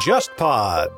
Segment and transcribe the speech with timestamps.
[0.00, 0.90] JustPod。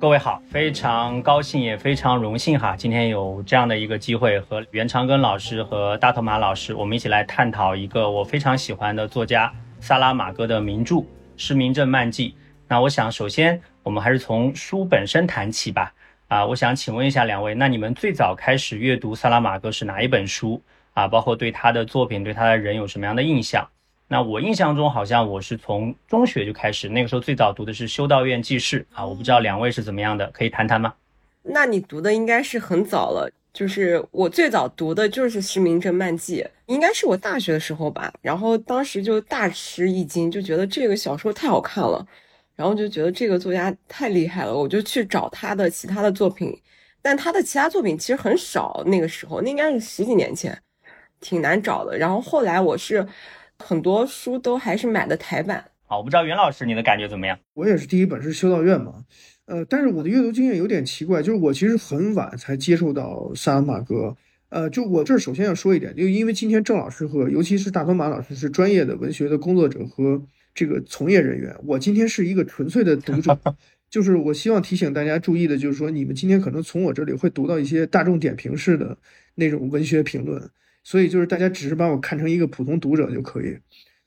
[0.00, 10.96] 各位好，非常高兴也非常荣幸哈，今天有这样的一个机会和袁长庚老师和大头马老师，我们一起来探讨一个我非常喜欢的作家萨拉玛戈的名著
[11.36, 12.30] 《失明症漫记》。
[12.66, 15.92] 那我想，首先我们还是从书本身谈起吧。
[16.26, 20.60] 啊，我想请问一下两位，那你们最早开始阅读萨拉玛戈是哪一本书
[21.00, 21.08] 啊？
[21.08, 23.68] 包括对他的作品、对他的人有什么样的印象？
[24.08, 30.92] 那我印象中好像我是从中学就开始，那个时候最早读的是《修道院记事》啊，我不知道两位是怎么样的，可以谈谈吗？
[31.42, 38.12] 那你读的应该是很早了，就是我最早读的就是《失明症漫记》，应该是我大学的时候吧。
[38.20, 42.04] 然后当时就大吃一惊，就觉得这个小说太好看了，
[42.56, 46.60] 然后就觉得这个作家太厉害了，我就去找他的其他的作品，
[47.00, 50.60] 但他的其他作品其实很少，那个时候那应该是十几年前，
[51.20, 51.96] 挺难找的。
[51.98, 53.06] 然后后来我是。
[53.62, 55.62] 很多书都还是买的台版。
[55.84, 57.38] 好，我不知道袁老师你的感觉怎么样？
[57.52, 59.04] 我也是第一本是《修道院》嘛，
[59.44, 64.16] 呃，但是我的阅读经验有点奇怪，就是我其实很晚才接触到萨拉玛戈。
[64.48, 70.22] 呃，就我这儿首先要说一点，就因为今天郑老师和尤其是大头马老师是专业的文学的工作者和
[70.54, 73.38] 这个从业人员，我今天是一个纯粹的读者。
[73.90, 78.96] 就是我希望提醒大家注意的，就是说你们今天可能从我这里会读到一些大众点评式的
[79.34, 80.50] 那种文学评论。
[80.82, 83.56] 所以就是大家只是把我看成一个普通读者就可以。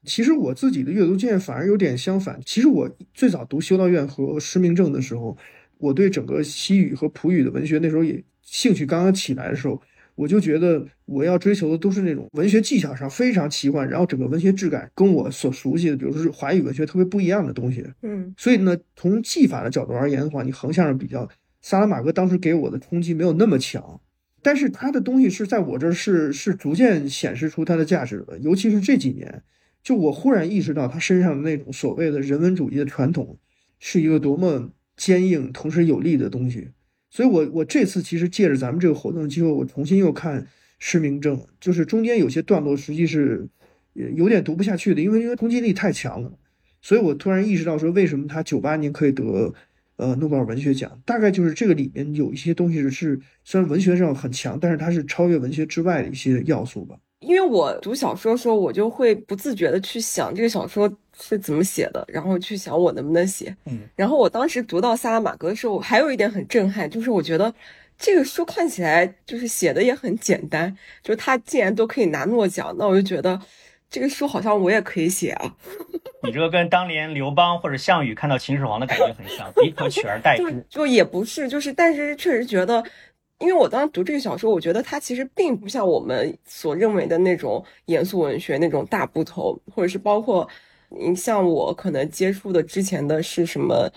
[0.06, 2.40] 其实我自己的阅读经验反而有点相反。
[2.46, 5.38] 其实我最早读修道院和失明症的时候，
[5.78, 9.82] 我对整个西语和普语的文学那时候也兴趣刚刚起来的时候，
[10.16, 17.86] 我就觉得我要追求的都是那种文学技巧上非常奇幻，然后整个文学质感跟我所熟悉的，比如说是华语文学特别不一样的东西。
[18.02, 21.30] 嗯，所以呢，从技法的角度而言的话，你横向比较，
[21.62, 24.02] 萨拉玛戈当时给我的冲击没有那么强。
[24.44, 29.42] 但是他的东西是在我这儿是是逐渐显示出它的价值的，尤其是这几年，
[29.82, 33.40] 就我忽然意识到他身上的那种所谓的人文主义的传统，
[33.80, 36.68] 是一个多么坚硬同时有力的东西。
[37.10, 40.46] 所以，我我这次其实借着咱们这个活动机会，我重新又看
[40.78, 43.48] 失明症，就是中间有些段落实际是
[43.94, 46.38] 有点读不下去的，因为因为冲击力太强了。
[46.82, 49.54] 所以我突然意识到说，为什么他九八年可以得。
[49.98, 56.96] 呃，诺贝尔文学奖大概就是这个里面有一些东西是虽然文学上很强，但是它是超越文学之外的一些要素吧。
[57.20, 63.56] 因为我读小说的时候，我就会不自觉的去想这个小说是怎么写的，然后去想我能不能写。
[63.66, 67.54] 嗯，然后我当时读到萨拉玛戈的时候，我还有一点很震撼，就是我觉得
[67.98, 73.40] 这个书看起来就是写的也很简单，就他竟然都可以拿诺奖，那我就觉得。
[73.94, 75.56] 这个书好像我也可以写啊！
[76.24, 80.44] 你这个跟当年刘邦或者项羽看到秦始皇的感觉很像，彼可取而代之。
[80.68, 82.84] 就也不是，就是但是确实觉得，
[83.38, 90.50] 因为我当时读这个小说，我觉得它其实并不像我们所认为的那种严肃文学那种大部头，或者是包括
[90.90, 93.88] 你像我可能接触的之前的是什么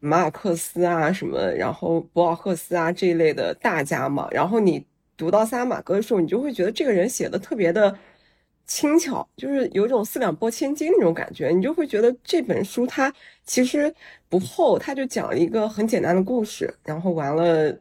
[0.00, 4.26] 马尔克斯啊，什么然后博尔赫斯啊这一类的大家嘛。
[4.32, 4.84] 然后你
[5.16, 7.96] 读到萨拉玛戈的时候，你就会觉得这个人写的特别的。
[8.66, 13.12] 轻巧，就是有种四两拨千斤那种感觉，你就会觉得这本书它
[13.44, 13.94] 其实
[14.28, 17.76] 不厚，它就讲了一个很简单的故事，然后完了，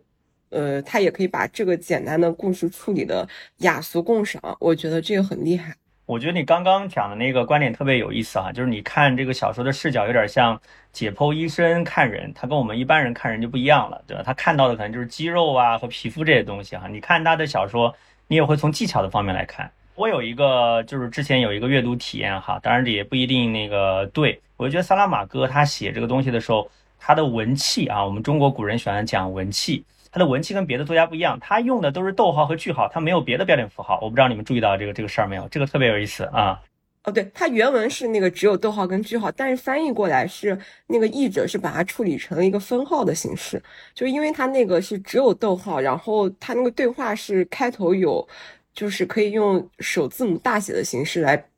[0.49, 3.27] 呃，他也可以把这个简单的故事处理的
[3.59, 5.73] 雅俗共赏，我觉得这个很厉害。
[6.05, 10.61] 我觉得你刚刚讲的那个观点特别有意思啊，就是你看这个小说的视角有点像
[10.91, 14.21] 解剖医生看人，他跟我们一般人看人就不一样了，对吧？
[14.21, 17.95] 他看到的可能就是肌肉啊和皮肤这些东西哈，你看他的小说，
[18.27, 19.71] 你也会从技巧的方面来看。
[19.95, 24.39] 我有一个，就是之前有一个阅读体验哈，当然这也不一定那个对。
[24.57, 26.67] 我觉得萨拉玛戈他写这个东西的时候，
[26.97, 33.99] 他的文气啊，我们中国古人喜欢讲文气，他的文气跟别的作家不一样，他用的都是逗号和句号，他没有别的标点符号。
[34.01, 35.47] 我不知道你们注意到这个这个事儿没有？
[35.49, 36.59] 这个特别有意思啊。
[37.03, 43.61] 哦，对，他原文是那个只有逗号跟句号，但是翻译过来是那个译者是把它处理成了一个分号的形式，
[43.93, 48.27] 就因为他那个是只有逗号，然后他那个对话是开头有。
[48.73, 51.49] 就是可以用首字母大写的形式来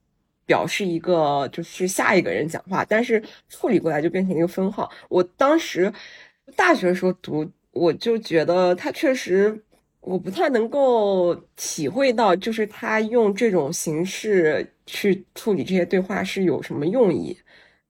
[0.45, 4.91] 表示一个，就是下一个人讲话，但是处理过来就变成一个分号。
[5.09, 5.91] 我当时
[6.55, 9.63] 大学的时候读，我就觉得他确实，
[10.01, 17.37] 我不太能够体会到，就是他用这种形式去处理这些对话是有什么用意。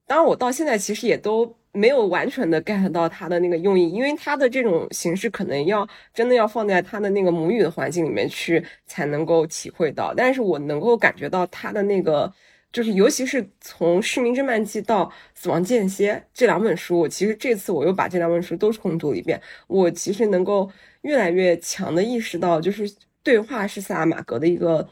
[0.08, 1.56] 当然，我到现在其实也都。
[1.76, 10.14] 没有完全的 get 到他的那个用意，因为他的这种形式可能要真的要放在他的那个母语的环境里面去才能够体会到。
[10.16, 12.34] 但是我能够感觉到他的那个，
[12.72, 20.70] 就是尤其是从《失明侦漫记》到《死亡间歇》这两本书，我其实这次我又把这两本书都重读一遍，我其实能够
[21.02, 22.90] 越来越强的意识到，就是
[23.24, 24.88] 对话是萨拉玛格的一个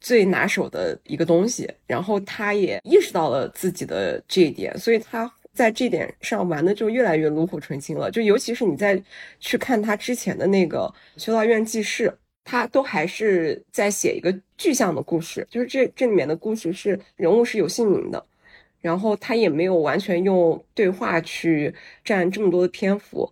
[0.00, 1.68] 最拿手的一个东西。
[1.86, 8.10] 然后他也意识到了自己的这一点，所以他在这点上玩的就越来越炉火纯青了。
[8.10, 9.02] 就尤其是你再
[9.38, 10.92] 去看他之前的那个
[11.22, 12.08] 《修道院记事》，
[12.44, 18.24] 他都还是在写一个具象的故事，就是这这里面的故事是人物是有姓名的。
[18.80, 23.30] 然后他也没有完全用对话去占这么多的篇幅，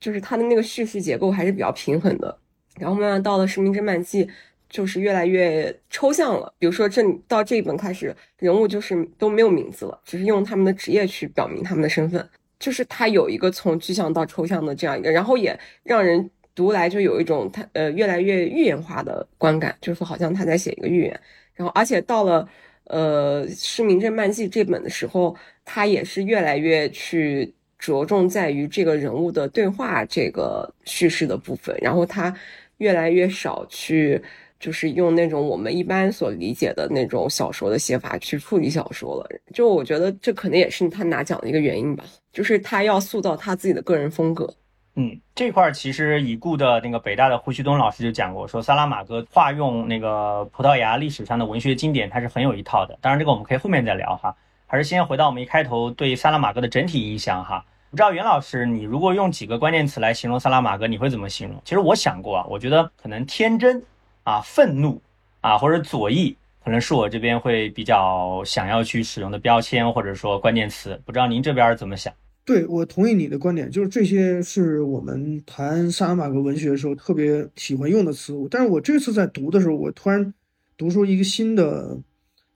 [0.00, 2.34] 就是他的那个叙事结构还是比较平衡的。
[2.78, 4.24] 然后慢慢到了《实名侦办记》，
[4.68, 6.52] 就是越来越抽象了。
[6.58, 12.28] 比如说这到这一本开始，人物就是都没有名字了，只是用他们的职业去表明他们的身份。
[12.58, 21.20] 就是他有一个从具象到抽象的这样一个，然后也让人读来就有一种他呃越来越寓言化的观感，就是说好像他在写一个寓言。
[21.54, 22.48] 然后而且到了。
[22.88, 32.32] 呃，《失明症漫记》这本的时候，他也是越来越去着重在于这个人物的对话这个叙事的部分，然后他
[32.76, 34.22] 越来越少去
[34.58, 39.28] 就是用那种我们一般所理解的那种小说的写法去处理小说了。
[39.54, 44.52] 就我觉得这可能也是他拿奖的一个原因吧，就是他要塑造他自己的个人风格。
[44.98, 52.98] 嗯，这块儿其实已故的那个北大的胡旭东老师就讲过，说萨拉玛戈化用那个葡萄牙历史上的文学经典，它是很有一套的。
[53.02, 54.34] 当然，这个我们可以后面再聊哈。
[54.66, 57.62] 还是先回到我们一开头对萨拉玛戈的整体印象哈。
[57.90, 61.60] 不知道袁老师，你如果用几个关键词来形容萨拉玛戈，你会怎么形容？
[61.62, 63.82] 其实我想过啊，我觉得可能天真
[64.26, 65.00] 啊、愤怒
[65.40, 71.00] 啊，或者左翼，可能是我这边会比较想要去使用的标签或者说关键词。
[71.06, 72.12] 不知道您这边怎么想？
[72.44, 78.34] 对，我同意你的观点，就是这些是我们谈萨拉玛格文学的时候特别喜欢用的词。
[78.50, 80.34] 但是我这次在读的时候，我突然
[80.76, 81.96] 读出一个新的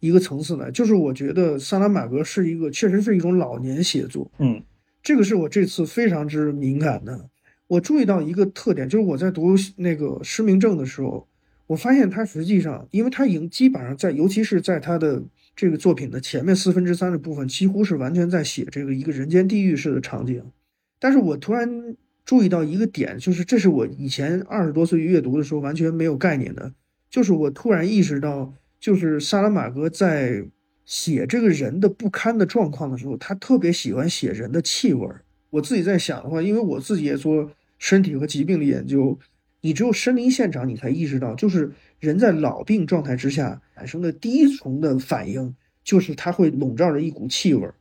[0.00, 4.28] 一个层次来，就是我觉得萨拉玛格是一个，确实是一种老年写作。
[4.38, 4.60] 嗯，
[5.04, 7.28] 这个是我这次非常之敏感的。
[7.68, 11.28] 我注意到一个特点，就是我在读那个失明症的时候，
[11.70, 15.22] 我发现他实际上，因为他已经基本上在，尤其是在他的。
[15.56, 20.42] 这个作品的前面四分之三的部分几乎是完全在写这个一个人间地狱式的场景，
[20.98, 21.68] 但是我突然
[22.24, 26.72] 注意到一个点，就是这是我以前二十多岁阅读的时候完全没有概念的，
[27.10, 30.42] 就是我突然意识到，就是萨拉玛戈在
[30.86, 35.06] 写这个人的不堪的状况的时候，他特别喜欢写人的气味。
[35.50, 39.18] 我自己在想的话，因为我自己也做身体和疾病的研究，
[39.60, 41.72] 你只有身临现场，你才意识到，就是。
[42.00, 45.54] 人在老病状态之下产生的第一重的反应，
[45.84, 47.74] 就是它会笼罩着一股气味儿，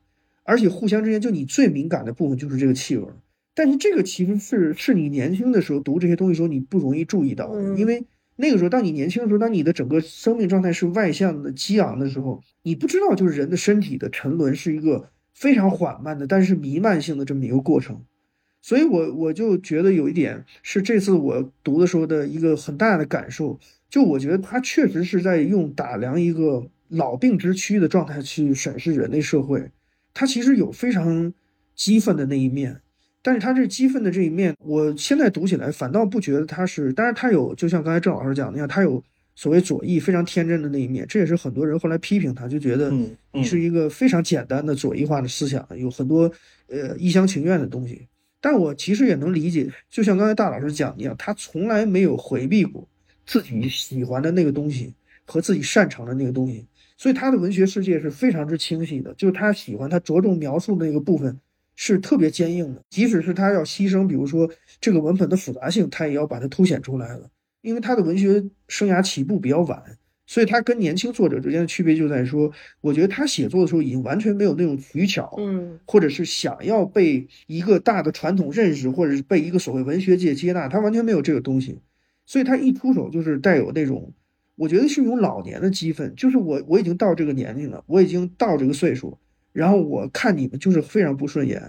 [0.43, 3.15] 而且互相之间，就你最敏感的部分就是这个气味儿。
[3.55, 8.05] 但是这个其实是是你年轻的时候读这些东西时候你不容易注意到的，因为
[8.35, 18.03] 那个时候当你年轻的时候，当你的整个生命状态是外向的、激昂的时候，你不知道就是人的身体的沉沦是一个非常缓慢的，但是弥漫性的这么一个过程。
[18.61, 23.59] 所以我我就觉得有一点是这次我读的时候的一个很大的感受。
[23.89, 29.71] 就我觉得他确实是在用打量一个老病之躯的状态去审视人类社会，
[30.13, 31.33] 他其实有非常
[31.73, 32.81] 激愤的那一面，
[33.23, 39.03] 但是他这激愤的这一面，我现在读起来反倒不觉得他是，当然他有，就像刚才郑老师讲的那样，他有
[39.35, 42.93] 所谓左翼非常天真的那一面，这也是很多人后来批评他，就觉得
[43.33, 46.31] 你是一个非常简单的左翼化的思想，有很多
[46.67, 48.07] 呃一厢情愿的东西，
[48.41, 52.87] 但我其实也能理解，就像刚才大老师讲一样，他从来没有回避过。
[53.25, 54.91] 自己喜欢的那个东西
[55.25, 56.65] 和自己擅长的那个东西，
[56.97, 59.13] 所以他的文学世界是非常之清晰的。
[59.13, 61.39] 就是他喜欢他着重描述的那个部分
[61.75, 64.49] 是特别坚硬的，即使是他要牺牲，比如说
[64.81, 67.29] 这个文本的复杂性，他也要把它凸显出来了。
[67.61, 69.83] 因为他的文学生涯起步比较晚，
[70.29, 81.79] 所以他跟年轻作者之间的区别就在说，我觉得他写作的时候已经完全没有那种取巧，嗯，或者是想要被一个大的传统认识，或者是被一个所谓文学界接纳，他完全没有这个东西。
[82.27, 84.13] 所以他一出手就是带有那种，
[84.55, 89.17] 我觉得是一种老年的激愤，就是我我已经到这个年龄了，我已经到这个岁数，
[89.51, 91.59] 然后我看你们就是非常不顺眼，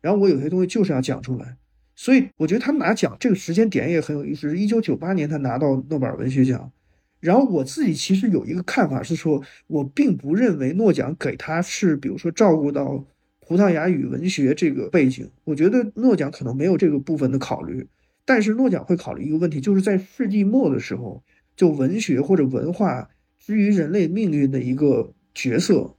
[0.00, 1.54] 然后我有些东西就是要讲出来。
[1.94, 6.72] 所以我觉得他拿奖这个时间点也很有意思，是一九九八年他拿到诺贝尔文学奖。
[7.20, 13.04] 然后我自己其实有一个看法是说，我并不认为诺奖给他是比如说照顾到
[13.40, 17.86] 葡萄牙语文学这个背景，我觉得诺奖可能没有这个部分的考虑。
[18.24, 21.22] 但是诺奖会考虑一个问题，就是在世纪末的时候，
[21.56, 23.08] 就文学或者文化
[23.38, 25.94] 之于人类命运的一个角色。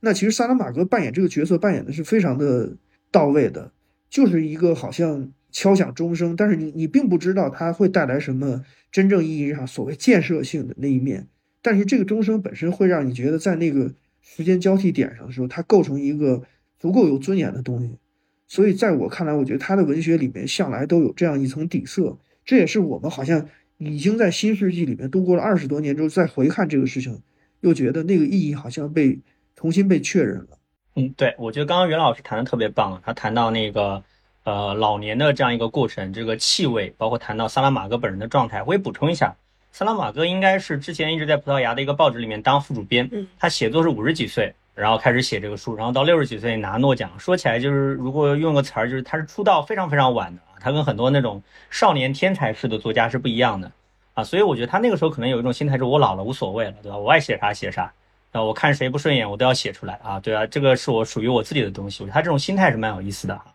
[0.00, 2.76] 那其实萨拉玛戈扮演这个角色扮演的是非常的
[3.10, 3.72] 到位的，
[4.08, 11.28] 就是一个好像敲响钟声，但是你你并不知道它会带来什么真正意义上所谓建设性的那一面。
[11.62, 16.42] 但是这个钟声本身会让你觉得，在那个时间交替点上的时候，它构成一个
[16.78, 17.98] 足够有尊严的东西。
[18.46, 23.46] 所以，在我看来，我觉得他的文学里面向来都有这样一层底色，这也是我们好像
[23.78, 27.22] 已经在新世纪里面度过了二十多年之后，再回看这个事情，
[27.60, 29.20] 又觉得那个意义好像被
[29.54, 30.58] 重新被确认了。
[30.96, 34.02] 嗯，对，我觉得刚刚袁老师谈的特别棒，他谈到那个
[34.44, 38.62] 呃老年的这样一个过程，这个气味，包括谈到萨拉马戈本人的状态。
[38.62, 39.34] 我也补充一下，
[39.72, 47.10] 萨拉马戈应该是之前一直在葡萄牙的一个报纸里面当副主编，他写作是五十几岁，然后开始写这个书，然后到六十几岁拿诺奖。
[47.18, 50.40] 说起来就是，如果用个词儿，就是他是出道非常非常晚的。
[50.62, 53.72] 他跟很多那种少年天才式的作家是不一样的
[54.12, 56.98] 啊，所以我觉得他那个时候可能有一种心态，就是我老了无所谓了，对吧？
[56.98, 57.90] 我爱写啥写啥，
[58.32, 62.02] 啊，我看谁不顺眼我都要写出来啊，对啊，这个是我属于我自己的东西。
[62.02, 63.46] 我觉得他这种心态是蛮有意思的哈。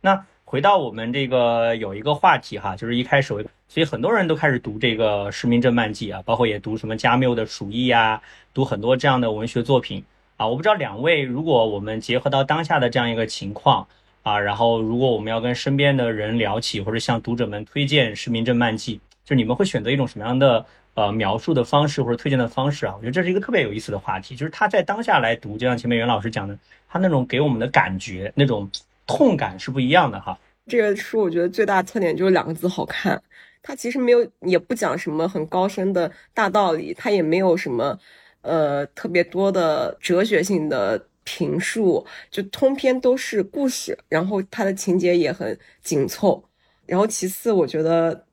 [0.00, 3.28] 那回到我们这个有一个话题哈，就是一开始，
[3.68, 8.20] 所以很多人都开始读这个《失明症漫记》啊，包括也读什么加缪的《鼠疫》呀，
[8.52, 10.04] 读很多这样的文学作品
[10.36, 10.46] 啊。
[10.46, 13.86] 我不知道两位，如果我们结合到当下的这样一个情况。
[14.22, 22.94] 啊，然后如果我们要跟身边的人聊起，或者向读者们推荐《失明症漫记》，就你们会选择一种什么样的呃描述的方式或者推荐的方式啊？
[22.94, 26.56] 我觉得这是一个特别有意思的话题，就是他在当下来读，就像前面袁老师讲的，
[26.90, 28.70] 他那种给我们的感觉，那种
[29.16, 30.38] 痛感是不一样的哈。
[30.66, 33.22] 这个书我觉得最大特点就是两个字好看，
[33.62, 37.98] 它其实没有也不讲什么很高深的大道理，它也没有什么
[38.40, 41.06] 呃特别多的哲学性的。
[41.24, 46.42] 评述就通篇都是故事，然后它的情节也很紧凑。
[46.84, 48.26] 然后其次，我觉得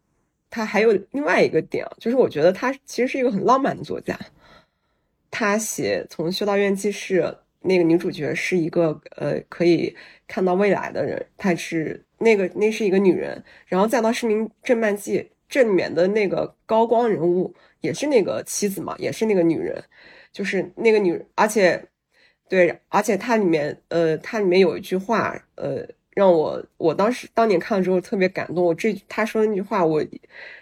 [0.49, 4.19] 他还有另外一个点啊，就是我觉得他其实是一个很浪漫的作家。
[5.29, 7.21] 他写《从修道院记事》，
[7.61, 9.95] 那个女主角是一个呃可以
[10.27, 13.43] 看到未来的人，她是那个那是一个女人。
[13.67, 19.83] 然后再到《失明症漫记》这里面的那个高光人物也是那个妻子嘛，也是那个女人，
[20.31, 21.83] 就是那个女，而且。
[22.49, 28.65] 对，而且它里面，呃，它里面有一句话，呃，让我我当时当年看了之后特别感动。
[28.65, 30.03] 我这他说那句话，我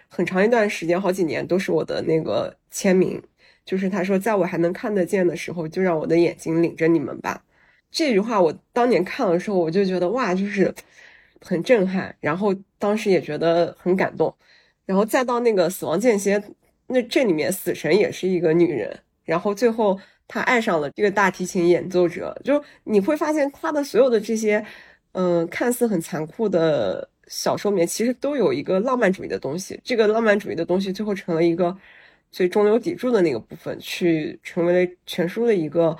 [0.06, 3.22] 很长一段时间，好几年都是我的那个签名。
[3.68, 7.44] 就是他说，在我还能看得见的时候，就让我的眼睛领着你们吧。
[7.90, 10.74] 这句话我当年看的时候，我就觉得哇，就是
[11.42, 12.16] 很震撼。
[12.20, 14.34] 然后当时也觉得很感动。
[14.86, 16.42] 然后再到那个死亡间歇，
[16.86, 18.98] 那这里面死神也是一个女人。
[19.24, 20.00] 然后最后。
[20.30, 24.62] 他爱上了这个大提琴演奏者，就你会发现他的所有的这些，
[25.12, 29.80] 嗯，看似很残酷的小说里面，其实都有一个浪漫主义的东西。
[29.82, 31.74] 这个浪漫主义的东西最后成了一个
[32.30, 35.96] 最中流砥柱的那个部分，去成为了全书的一个，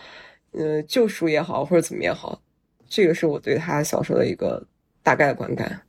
[0.52, 2.40] 呃，救赎也好，或者怎么也好。
[2.88, 4.64] 这个是我对他小说的一个
[5.02, 5.80] 大概的观感。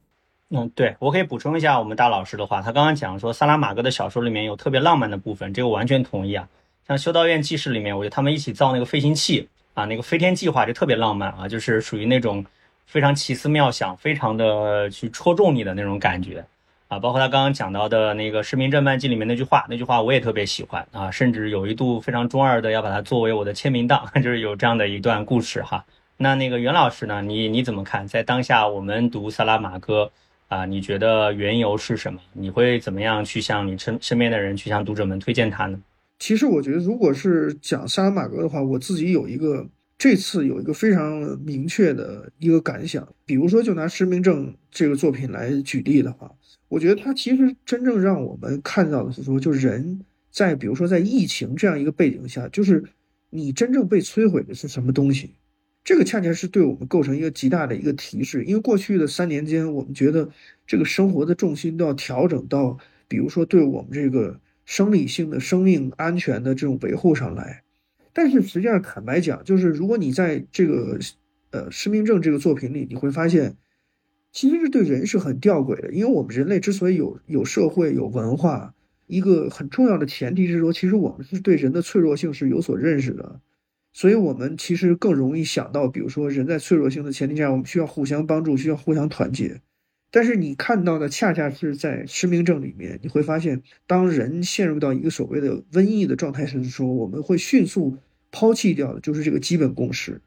[0.49, 6.47] 嗯，对我可以补充一下我们大老师的话，他刚刚讲说萨拉玛戈的小说里面有特别浪漫的部分，这个完全同意啊。
[6.87, 12.43] 像修道院记事里面，我觉得他们一起造那个飞行器啊，那个飞天计划就特别浪漫啊，就是属于那种
[12.87, 16.43] 非常奇思妙想，非常的去戳中你的那种感觉
[16.89, 16.99] 啊。
[16.99, 25.85] 包括他刚刚讲到的那个《失明症漫记》里面那句话，那句话我也特别喜欢啊，甚至有一度非常中二的要把它作为我的签名档， 就是有这样的一段故事哈。
[26.17, 28.05] 那那个袁老师呢，你你怎么看？
[28.05, 30.11] 在当下我们读萨拉玛戈
[30.49, 32.19] 啊，你觉得缘由是什么？
[32.33, 35.79] 你会怎么样去向你身身边的人去向读者们推荐他呢？
[36.19, 39.65] 其实我觉得，如果是讲萨拉玛戈的话，我自己有一个
[39.97, 43.07] 这次有一个非常明确的一个感想。
[43.25, 46.29] 比如说，就拿《失明症》这个作品来举例的话，
[46.69, 52.85] 我觉得它其实真正让我们看到的是说，就人在比如说在疫情这样一个背景下，就是
[53.29, 55.31] 你真正被摧毁的是什么东西？
[55.83, 58.45] 这个恰恰是对我们构成一个极大的一个提示。
[58.45, 60.29] 因为过去的三年间，我们觉得
[60.65, 62.77] 这个生活的重心都要调整到，
[63.09, 64.39] 比如说对我们这个。
[64.69, 67.63] 生理性的生命安全的这种维护上来，
[68.13, 70.99] 但是实际上坦白讲，就是如果你在这个
[71.49, 73.57] 呃失明症这个作品里，你会发现，
[74.31, 75.91] 其实是对人是很吊诡的。
[75.91, 78.73] 因为我们人类之所以有有社会有文化，
[79.07, 83.39] 一个很重要的前提是说，其实我们是对人的脆弱性是有所认识的，
[83.91, 89.61] 所以我们其实更容易想到，比如说人在脆弱性的前提下，我们需要互相帮助，需要互相团结。
[90.11, 97.97] 但是你看到的恰恰是在失明症里面，你会发现，当人陷入到一个所谓的瘟疫的状态时，说我们会迅速
[98.31, 100.21] 抛弃掉的就是这个基本共识。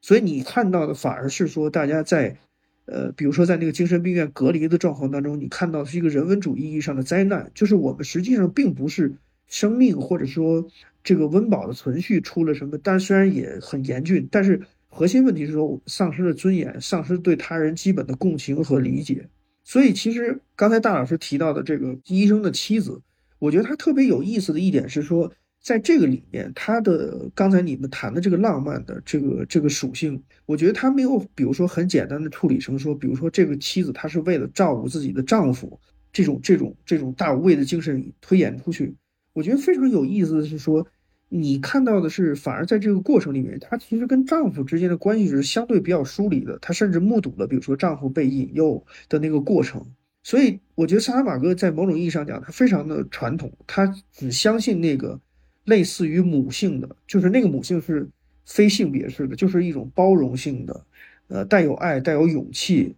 [0.00, 2.38] 所以你看到的反而是说，大家在，
[2.86, 9.14] 呃，比如说在那个精神病院隔离的状况当中，你看到的是一个人文主义意义上的灾难，就是我们实际上并不是
[9.46, 10.66] 生命或者说
[11.04, 14.60] 这个温饱的存续出了什么，但虽然也很严峻，但是。
[14.88, 19.28] 核心问题是说，丧失了尊严，丧失对他人基本的共情和理解。
[19.62, 23.02] 所以，其实刚才大老师提到的这个医生的妻子，
[23.38, 25.30] 我觉得他特别有意思的一点是说，
[25.66, 35.80] 在这个里面，他的刚才你们谈的这个浪漫的这个这个属性，我觉得他没有，比如说很简单的处理成说，比如说这个妻子她是为了照顾自己的丈夫。
[36.12, 38.94] 这种这种这种大无畏的精神推演出去。
[39.32, 40.86] 我觉得非常有意思的是说，
[41.28, 46.56] 你看到的是，反而在这个过程里面，她其实跟丈夫之间的关系是相对比较疏离的。
[46.60, 49.84] 她甚至目睹了，比如说丈夫被引诱的那个过程。
[50.22, 55.20] 所以，我觉得萨拉玛戈在某种意义上讲，他非常的传统，他只相信那个
[55.66, 58.08] 类似于母性的，就是那个母性是
[58.44, 60.86] 非性别式的，就是一种包容性的，
[61.28, 62.94] 呃，带有爱、带有勇气。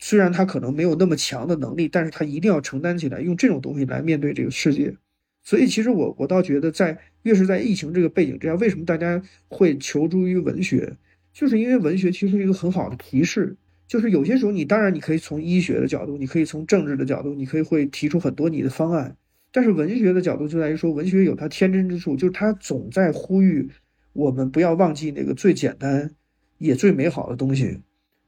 [0.00, 4.94] 虽然他可能没有那么强的能力，但是他一定要承担起来，用这种东西来面对这个世界。
[5.42, 10.96] 所以，其实我我倒觉得，在越是在疫情这个背景之下，为什么大家会求助于文学，
[11.32, 13.56] 就是因为文学其实是一个很好的提示。
[13.86, 19.16] 就是有些时候，你当然你可以从医学的角度，你可以从政治的角度，你可以会提出很多你的方案。
[19.50, 23.68] 但是文学的角度就在于说，文学有它天真之处，就是它总在呼吁
[24.12, 26.10] 我们不要忘记那个最简单
[26.58, 27.80] 也最美好的东西。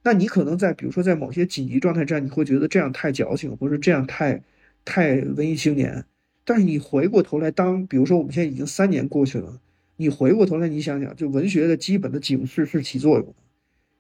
[0.03, 4.43] 那你可能在比如说在某些紧急状态之下，你会觉得这样太矫情，或者这样太
[4.85, 6.05] 太文艺青年。
[6.43, 9.61] 但是你回过头来，当比如说我们现在已经三年过去了，
[9.97, 13.35] 你回过头来，你想想，就文学的基本的警示是起作用的。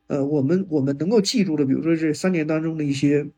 [0.07, 3.29] 呃，我们我们能够记住的，比如说这三年当中的一些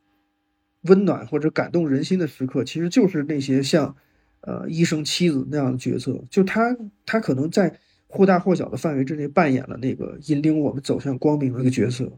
[0.82, 3.96] 温暖或者感动人心的时刻，其实就是那些像
[4.40, 12.12] 呃医生妻子那样的角色，就他他可能在或大或小的范围之内扮演了那个引领我们走向光明的一个角色。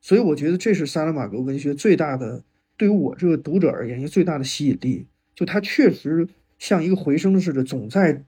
[0.00, 2.42] 所以我觉得这是萨拉玛格文学最大的，
[2.76, 5.06] 对于我这个读者而言，一个最大的吸引力。
[5.34, 8.24] 就它确实像一个回声似的，总在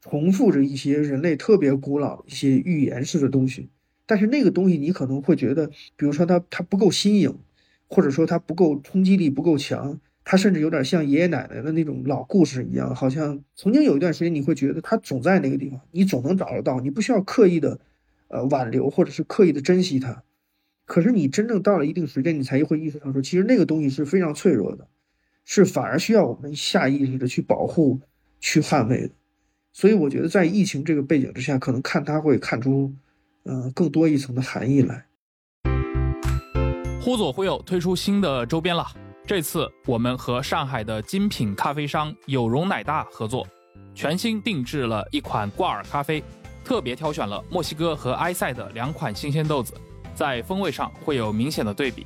[0.00, 3.68] 重复着一些人类特别古老一些预言式的东西。
[4.06, 5.66] 但是那个东西你可能会觉得，
[5.96, 7.38] 比如说它它不够新颖，
[7.88, 17.78] 或者说它不够冲击力不够强，它甚至有点像爷爷奶奶的那种老故事一样，好像曾经有一段时间你会觉得它总在那个地方，你总能找得到，你不需要刻意的
[18.28, 20.22] 呃挽留或者是刻意的珍惜它。
[20.84, 24.88] 可是你真正到了一定时间，你才会意识到说，其实那个东西是非常脆弱的。
[25.48, 28.00] 是反而需要我们下意识的去保护、
[28.40, 29.10] 去捍卫的，
[29.72, 32.92] 所以我觉得在疫情这个背景之下，可能看它会看出，
[33.44, 35.06] 呃，更多一层的含义来。
[37.06, 38.84] 忽左忽右推出新的周边了，
[39.24, 43.46] 这次我们和上海的精品咖啡商有容奶大合作，
[43.94, 46.20] 全新定制了一款挂耳咖啡，
[46.64, 49.72] 特别挑选了墨西哥和埃塞的两款新鲜豆子，
[50.16, 52.04] 在风味上会有明显的对比。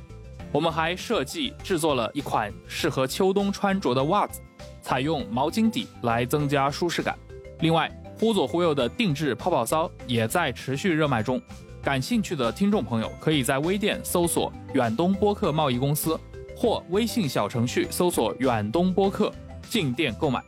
[0.51, 4.39] 我们还设计制作了一款适合秋冬穿着的袜子，
[4.83, 7.17] 采用毛巾底来增加舒适感。
[7.61, 11.41] 另外，忽左忽右的定制泡泡骚也在持续热卖中，
[11.83, 16.19] 感兴趣的听众朋友可以在微店搜索“远东播客贸易公司”
[16.55, 19.33] 或微信小程序搜索“远东播客”
[19.67, 20.39] 进店购买。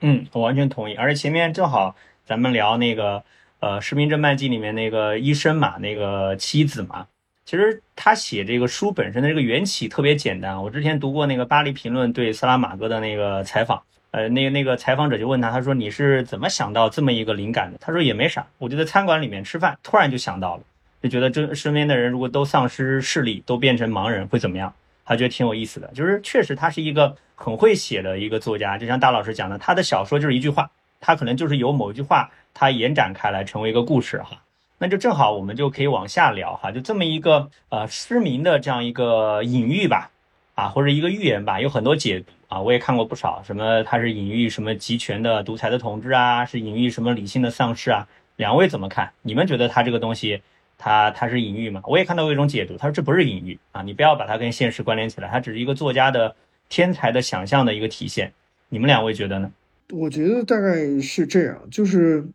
[0.00, 0.94] 嗯，我完全同意。
[0.96, 1.94] 而且前面正好
[2.26, 3.22] 咱们聊那个
[3.60, 7.06] 呃《士兵侦判记》里面那个医生嘛，那个妻子嘛。
[7.44, 10.60] 其实他写这个书本身的这个缘起特别简单。
[10.60, 17.78] 我之前读过那个《巴黎评论》对萨拉玛戈的那个采访，呃，那个那个采访者就问他，他说你是怎么想到这么一个灵感的？
[17.78, 20.62] 他说也没啥，我就在餐馆里面吃饭，突然就想到了，
[21.02, 24.72] 就觉得这身边的人如果都丧失视力，都变成盲人会怎么样？
[25.04, 25.88] 他觉得挺有意思的。
[25.94, 34.42] 就是确实他是一个很会写的一个作家，就像大老师讲的，他的小说就是一句话，他可能就是由某一句话他延展开来成为一个故事哈。
[34.78, 40.10] 那就正好，我们就可以往下聊哈，就这么一个呃失明的这样一个隐喻吧，
[40.54, 48.08] 啊或者一个寓言吧，有很多解读啊，我也看过不少，什么它是隐喻什么集权的独裁的统治啊，是隐喻什么理性的丧失啊？
[48.36, 49.12] 两位怎么看？
[49.22, 50.42] 你们觉得它这个东西，
[50.76, 51.80] 它它是隐喻吗？
[51.86, 56.34] 我也看到过一种解读，他说这不是隐喻啊，你不要把它跟现实关联起来，它只是一个作家的
[56.68, 58.32] 天才的想象的一个体现。
[58.68, 59.50] 你们两位觉得呢？
[59.92, 62.26] 我觉得大概是这样，就是。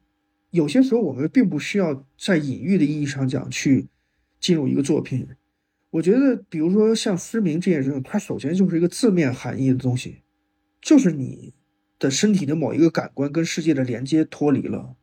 [0.53, 3.87] 有些时候，我们并不需要在隐喻的意义上讲去
[4.39, 5.27] 进入一个作品。
[5.93, 10.23] 我觉得，比如说像失明这件事情，它首先就是一个字面含义的东西，
[10.81, 11.53] 就是你
[11.99, 14.95] 的身体的某一个感官跟世界的连接脱离了。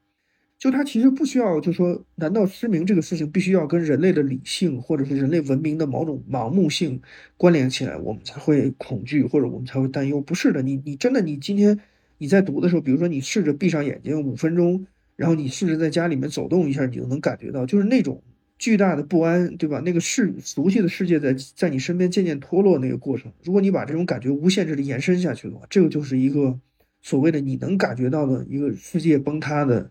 [0.59, 7.00] 就它其实不需要，就说，难道失明这个事情必须要跟人类的理性或者是人类文明的某种盲目性
[7.37, 10.20] 关联起来，我们才会恐惧或者我们才会担忧？
[10.20, 11.79] 不是的，你你真的你今天
[12.18, 14.87] 你在读的时候，比如说你试着闭上眼睛五分钟。
[15.14, 18.22] 然后你试着在家里面走动一下，你就能感觉到，就是那种
[18.61, 19.81] 巨大的不安，对吧？
[19.81, 23.33] 那个世熟悉的世界在在你身边渐渐脱落那个过程。
[23.42, 26.61] 如果你把这种感觉无限制的延伸下去的话，这个就是一个
[27.01, 29.90] 所谓的你能感觉到的一个世界崩塌的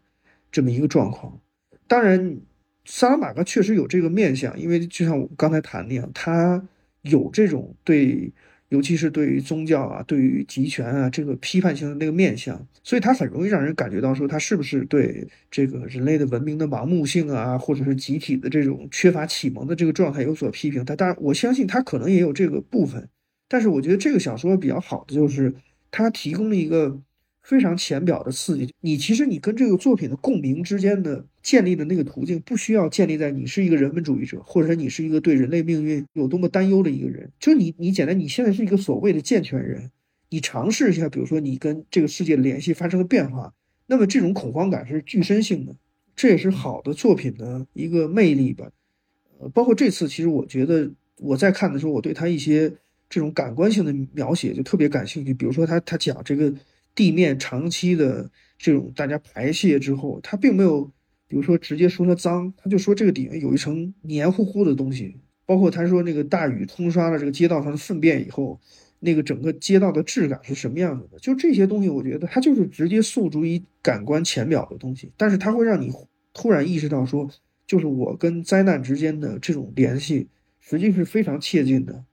[0.51, 1.41] 这么一个状况。
[1.87, 2.37] 当然，
[2.85, 6.63] 萨拉玛戈确实有这个面相，因为就像我刚才谈的那样，他
[7.01, 8.31] 有这种对
[8.69, 20.85] 尤其是对于宗教啊、对于集权啊这个批判性的那个面向，所以它很容易让人感觉到说它是不是对这个人类的文明的盲目性啊，或者是集体的这种缺乏启蒙的这个状态有所批评。
[20.85, 23.09] 它当然，我相信它可能也有这个部分，
[23.47, 25.53] 但是我觉得这个小说比较好的就是
[25.91, 27.01] 它提供了一个。
[27.49, 37.31] 非常浅表的刺激你，其实你跟这个作品的共鸣之间的建立的那个途径，不需要建立在你是一个人文主义者，或者说你是一个对人类命运有多么担忧的一个人。
[37.39, 39.89] 就你，你简单，你现在是一个所谓的健全人，
[40.29, 43.51] 你尝试一下，比如说你跟这个世界的联系发生了变化，
[43.87, 45.75] 那么这种恐慌感是具身性的，
[46.15, 48.69] 这也是好的作品的一个魅力吧。
[49.39, 52.71] 呃，包括这次，其实我觉得我在看的时候，我对他一些
[53.09, 56.53] 这种感官性的描写就特别感兴趣，比如说他他讲这个。
[56.95, 60.85] 地面长期的这种大家排泄之后，他并没有，
[61.27, 65.15] 比如说直接说它脏，他就说这个底下有一层黏糊糊的东西。
[65.45, 68.59] 包括他说那个大雨冲刷了这个街道上的粪便以后，
[68.99, 71.17] 那个整个街道的质感是什么样子的？
[71.17, 75.91] 就这些东西，我觉得它就是直接诉诸于感官浅表的东西，但是它会让你
[76.33, 77.27] 突然意识到说，
[77.65, 80.27] 就是我跟灾难之间的这种联系，
[80.59, 82.05] 实际是非常切近的。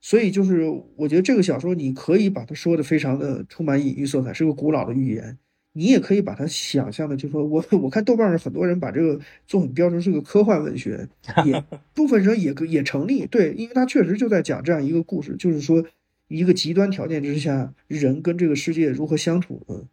[0.00, 0.64] 所以就是，
[0.96, 5.36] 我觉得这个小说你可以把它说的非常的充满隐喻色彩，是个古老的寓言。
[5.74, 11.08] 你也可以把它想象的，就说我 我看豆瓣上很多人把这个作品标成是个科幻文学，
[11.44, 11.62] 也
[11.94, 13.26] 部分人也也成立。
[13.26, 15.84] 对，因为它确实就在讲这样一个故事，就是说
[16.26, 19.84] 一个极端条件之下，人跟这个世界如何相处的。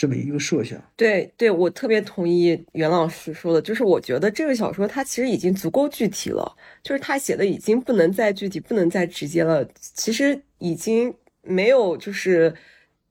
[0.00, 12.54] 这么一个设想，对对，我特别同意袁老师说的，就是我觉得这个小说它其实已经足够具体了，就是他写的已经不能再具体，不能再直接了，其实已经没有就是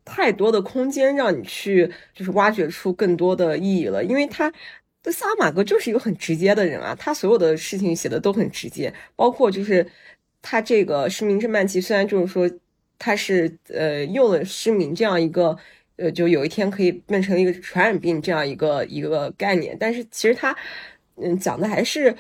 [0.04, 4.52] 太多的空间让你去就是挖掘出更多的意义了，因为他
[5.04, 9.86] 的萨马格就是一个很直接的人啊，他所有的事情写的都很直接，包括就是
[10.41, 12.49] 他这个失明症慢期，虽然就是说
[12.97, 15.56] 他是呃用了失明这样一个。
[15.99, 20.55] 呃，就有一天可以变成一个传染病这样一个一个概念，但是其实它，
[21.17, 22.15] 嗯，讲的还是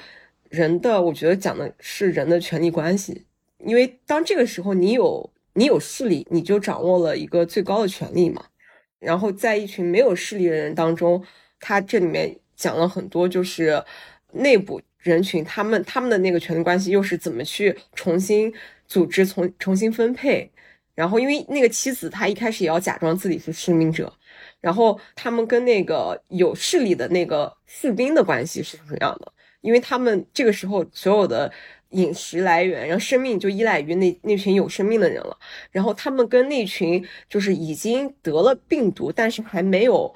[0.49, 3.25] 人的，我觉得讲的是人的权利关系，
[3.65, 8.43] 因为当这个时候你有你有势力，你就掌握了一个最高的权利嘛。
[8.99, 11.23] 然后在一群没有势力的人当中，
[11.57, 13.81] 他这里面讲了很多，就是
[14.33, 18.53] 内部人群他们他们的那个权利关系又是怎么去重新
[18.87, 20.51] 组织、重重新分配。
[20.99, 24.13] 然后，因为那个妻子，她一开始也要假装自己是失明者，
[24.59, 29.31] 然后他们跟那个有势力的那个士兵的关系是什么样的？
[29.61, 31.49] 因为他们这个时候所有的
[31.91, 35.37] 饮食来源，然后生命就依赖于那那群有生命的人了。
[35.71, 40.13] 然后他们跟那群就是已经得了病毒，但是还没有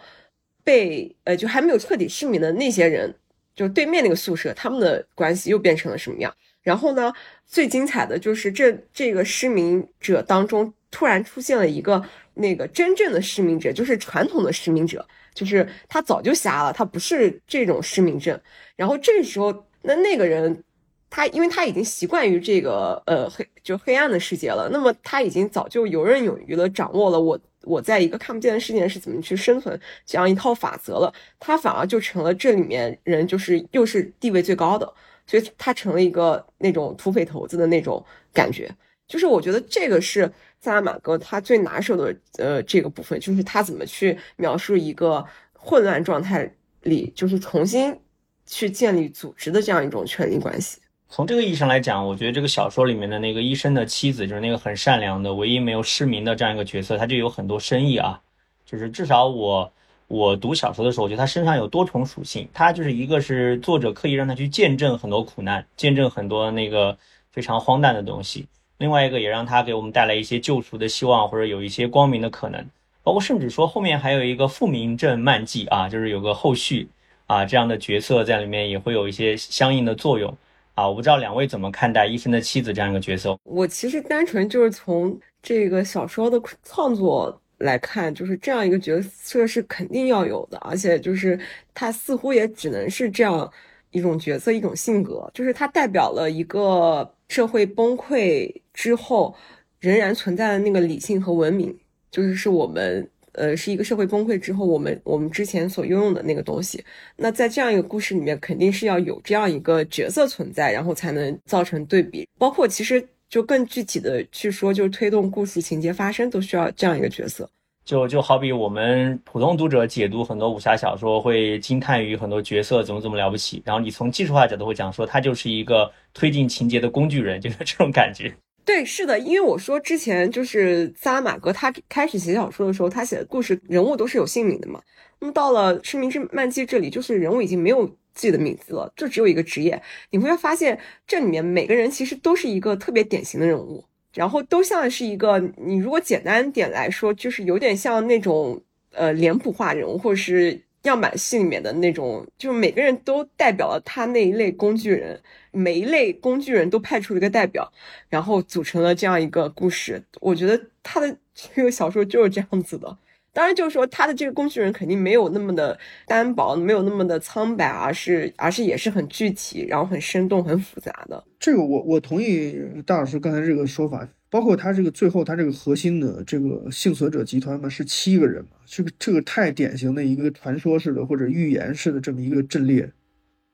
[0.65, 3.15] 被呃，就还没有彻底失明的那些人，
[3.55, 6.35] 就对面那个宿舍，他们的关系又变成了什么样？
[6.63, 7.13] 然后呢，
[7.45, 12.03] 最精彩的就是这这个失明者当中突然出现了一个
[12.35, 18.39] 那个真正的失明者，就是传统的失明者，就是他早就瞎了，他不是这种失明症。
[18.75, 20.63] 然后这个时候，那那个人
[21.09, 31.13] 他因为他已经习惯于这个呃黑就黑暗的世界了，那么他已经早就游刃有余了，掌握了我我在一个看不见的世界是怎么去生存这样一套法则了。
[31.39, 34.93] 他反而就成了这里面人就是又是地位最高的。
[35.25, 38.69] 所以他成了一个那种土匪头子的那种感觉，
[39.07, 47.97] 就是我觉得这个是萨拉马戈他最拿手的呃这个部分，就是他怎么去描述一个混乱状态里，就是重新
[48.45, 50.79] 去建立组织的这样一种权力关系。
[51.09, 58.21] 从这个意义上来讲，我觉得这个小说里面的那个医生的妻子，就是那个很善良的、唯一没有失明的这样一个角色，他就有很多深意啊，
[58.65, 59.71] 就是至少我。
[60.07, 62.47] 我读小说的时候，我觉得他身上有多重属性。
[62.53, 66.95] 他就是一个是作者刻意让他去见证很多苦难，见证很多那个
[67.31, 68.47] 非常荒诞的东西。
[68.77, 72.63] 另外一个也让他给我们带来一些救赎的希望，或者有一些光明的可能。
[73.01, 76.87] 包括甚至说后面还有一个复明症漫记啊，就是有个后续
[77.25, 80.35] 啊这样的角色在里面也会有一些相应的作用
[80.75, 80.87] 啊。
[80.87, 83.37] 我不知道两位怎么看待医生的妻子这样一个角色？
[83.43, 87.39] 我其实单纯就是从这个小说的创作。
[87.63, 91.39] 来看，就是这样一个角色是肯定要有的，而且就是
[91.73, 93.51] 他似乎也只能是这样
[93.91, 99.33] 一种角色、一种性格，就是他代表了一个社会崩溃之后
[99.79, 101.75] 仍然存在的那个理性和文明，
[102.11, 106.83] 就是是我们呃是一个社会崩溃之后我们我们之前所拥有的那个东西。
[107.15, 113.07] 那在这样一个故事里面，肯定是要有这样一个角色存在，然后才能造成对比，包括其实。
[113.33, 117.49] 就更具体的去说，就是推动故事情节发生，都需要这样一个角色。
[117.83, 123.59] 就就好比我们普通读者解读很多武侠小说，会惊叹于很多角色怎么怎么了不起。
[123.65, 128.31] 然后你从技术化角度会讲说，他就是一个推进情节的工具人，就是这种感觉。
[128.63, 134.79] 对，是的，因为我说之前就是萨拉玛戈他开始写小说的时候，他写的故事人物都是有姓名的嘛。
[135.19, 139.81] 那么到了《失明之漫记》这里，就是人物已经没有自己的名字了，就只有一个职业。
[140.11, 155.19] 你会发现这里面每个人其实都是一个特别典型的人物，然后都像是一个你如果简单点来说，就是有点像那种呃脸谱化人物，或者是样板戏里面的那种，就是每个人都代表了他那一类工具人。
[155.55, 157.71] 每一类工具人都派出了一个代表，
[158.09, 160.03] 然后组成了这样一个故事。
[160.19, 162.97] 我觉得他的这个小说就是这样子的。
[163.33, 171.23] 当然，就是说他的这个工具人肯定没有那么的单薄，没有那么的苍白，而是而是也是很具体，然后很生动、很复杂的。
[171.39, 182.91] 这个我我同意大老师刚才这个说法，包括他这个最后他这个核心的这个幸存者集团嘛，是七个人嘛，这个这个太典型的一个传说式的或者预言式的这么一个阵列。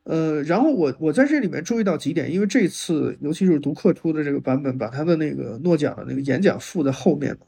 [0.04, 7.46] 呃，然后我我在这里面注意到几点，因为这次尤其是读客出的这个版本，把他的那个诺奖的那个演讲附在后面嘛，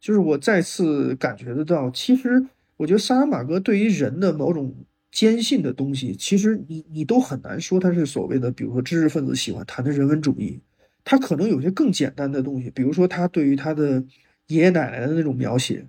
[0.00, 2.44] 就是我再次感觉得到，其实
[2.76, 4.74] 我觉得萨拉玛戈对于人的某种
[5.12, 10.60] 坚信的东西，其实你你都很难说他是所谓的，比如说知识分子喜欢谈的人文主义，
[11.04, 14.02] 他可能有些更简单的东西，比如说他对于他的
[14.46, 15.86] 爷爷奶奶的那种描写，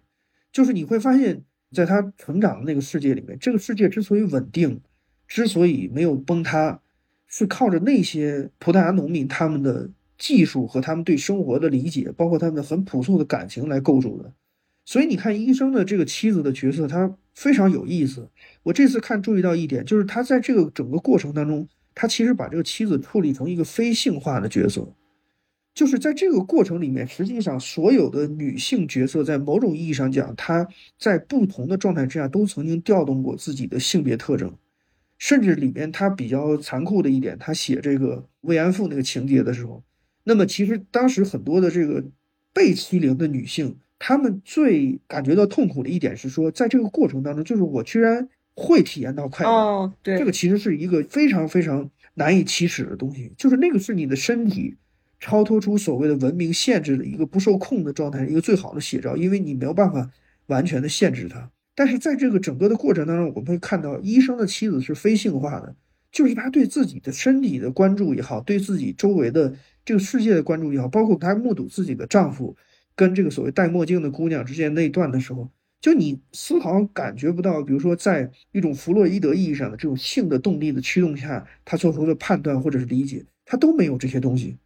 [0.52, 4.82] 就是你会发现在他成长的那个世界里面，这个世界之所以稳定。
[5.34, 6.82] 之所以没有崩塌，
[7.26, 9.89] 是靠着那些葡萄牙农民他们的
[10.21, 14.31] 技术和他们对生活的理解，包括他们很朴素的感情来构筑的。
[14.86, 18.29] 所以你看，医生的这个妻子的角色，他非常有意思。
[18.62, 24.93] 我这次看注意到一点，就是他在这个整个过程当中，他其实把这个妻子处理成一个非性化的角色。
[25.73, 30.67] 就是在这个过程里面，实际上所有的女性角色，在某种意义上讲，她
[30.99, 34.53] 在不同的状态之下，都曾经调动过自己的性别特征。
[35.17, 39.84] 甚至里面他比较残酷的一点，他写这个慰安妇那个情节的时候，
[40.23, 42.03] 那么其实当时很多的这个
[42.53, 49.51] 被欺凌的女性，她们最感觉到痛苦的一点是说，在这个过程当中，就是我居然会体验到快乐。
[49.51, 54.75] 哦，对，这个其实是一个非常非常难以启齿的东西，就是那个是你的身体
[55.19, 60.10] 超脱出所谓的文明限制的一个不受控的状态，一个最好的写照，因为你没有办法
[60.47, 61.49] 完全的限制它。
[61.73, 65.73] 但是在这个整个的过程当中，我们会看到医生的妻子是非性化的，
[66.12, 69.54] 就是他对自己的身体的关注也好，对自己周围的
[69.86, 72.56] 这个世界的关注也好，包括他目睹自己的丈夫
[72.95, 84.58] 跟这个所谓戴墨镜的姑娘之间那一段的时候，就你丝毫感觉不到，比如说在一种弗洛伊德意义上的这种性的动力的驱动下，他做出的判断或者是理解，他都没有这些东西。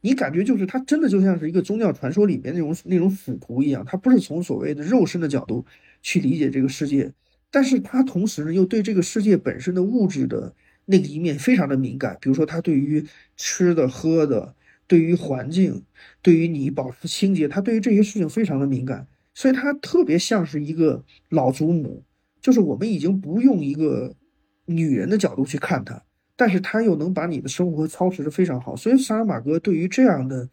[0.00, 5.64] 你感觉就是他真的就像是一个宗教传说里面那种那种使徒一样，他不是从所谓的肉身的角度。
[6.00, 7.12] 去理解这个世界，
[7.50, 10.54] 但是他同时呢，又对这个世界本身的物质的
[10.90, 12.16] 那个一面非常的敏感。
[12.18, 13.04] 比如说，他对于
[13.36, 14.54] 吃的、喝的，
[14.86, 15.84] 对于环境，
[16.22, 19.06] 对于你保持清洁，他对于这些事情非常的敏感。
[19.34, 22.02] 所以，他特别像是一个老祖母，
[22.40, 24.16] 就是我们已经不用一个
[24.64, 26.02] 女人的角度去看他，
[26.34, 28.74] 但是他又能把你的生活操持的非常好。
[28.74, 30.48] 所以，萨尔马戈对于这样的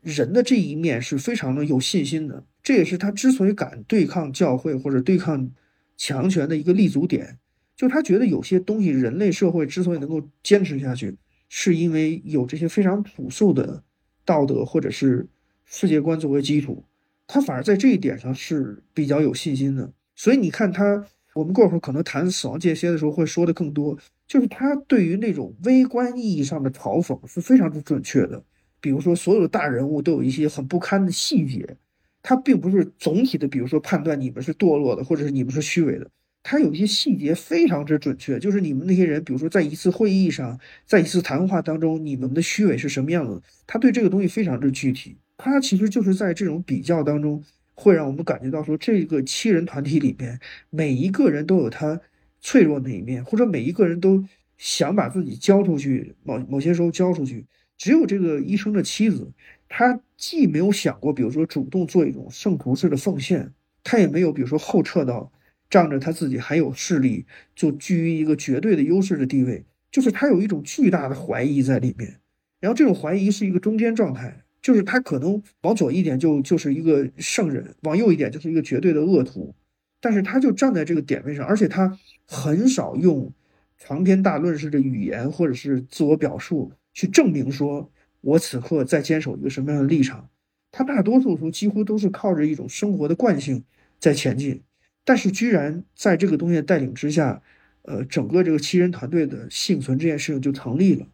[0.00, 2.44] 人的这一面是非常的有信心的。
[2.62, 5.50] 这也是他之所以敢对抗教会或者对抗
[5.96, 7.38] 强权的一个立足点，
[7.76, 11.16] 就他觉得有些东西，人类社会之所以能够坚持下去，
[11.48, 13.82] 是因为有这些非常朴素的
[14.24, 15.26] 道德或者是
[15.64, 16.84] 世界观作为基础。
[17.26, 19.92] 他反而在这一点上是比较有信心的。
[20.14, 21.04] 所以你看他，
[21.34, 28.42] 我们过会儿可能谈死亡间歇的时候会说的更多，就是他对于那种微观意义上的嘲讽是非常之准确的。
[28.80, 31.76] 比如说，所有的大人物都有一些很不堪的细节。
[32.22, 36.10] 他并不是总体的，比如说判断你们是堕落的，或者是你们是虚伪的。
[36.42, 43.40] 他有一些细节非常之准确，就是你们那些人，比如说在一次会议上，在一次谈话当中，你们的虚伪是什么样子？
[43.66, 45.16] 他对这个东西非常之具体。
[45.36, 47.42] 他其实就是在这种比较当中，
[47.74, 50.38] 会让我们感觉到说，这个七人团体里面，
[50.70, 52.00] 每一个人都有他
[52.40, 54.24] 脆弱那一面，或者每一个人都
[54.58, 57.44] 想把自己交出去，某某些时候交出去。
[57.78, 59.32] 只有这个医生的妻子。
[59.74, 63.50] 他既没有想过，比如说主动做一种圣徒式的奉献，
[63.82, 65.32] 他也没有，比如说后撤到
[65.72, 67.24] 仗着他自己还有势力，
[67.56, 72.20] 就居于一个绝对的优势的地位，就是他有一种巨大的怀疑在里面。
[72.60, 79.54] 然后这种怀疑是一个中间状态，就是他可能往左一点就就是一个圣人，往右一点就是一个绝对的恶徒，
[79.98, 83.32] 但是他就站在这个点位上，而且他很少用
[83.78, 87.90] 长篇大论式的语言或者是自我表述去证明说。
[88.20, 90.28] 我此刻在坚守一个什么样的立场？
[90.70, 93.64] 他大多数时候几乎都是靠着一种生活的惯性
[93.98, 94.62] 在前进，
[95.04, 97.42] 但是居然在这个东西的带领之下，
[97.82, 101.06] 呃，整个这个七人团队的幸存这件事情就成立了。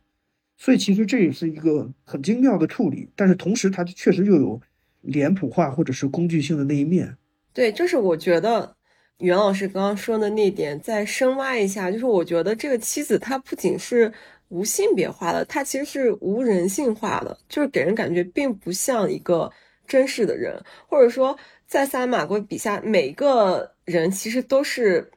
[0.57, 4.61] 所以其实这也是一个很精妙的处理，但是同时它确实又有
[5.01, 7.17] 脸谱化或者是工具性的那一面。
[7.53, 8.77] 对，就是我觉得
[9.19, 14.13] 袁老师刚刚说的那点，再深挖一下，就是我觉得这个妻子她不仅是
[14.49, 19.51] 无性别化的，她其实是无人性化的，就是给人感觉并不像一个
[19.87, 25.11] 真实的人，或者说在萨马戈笔下，每一个人其实都是。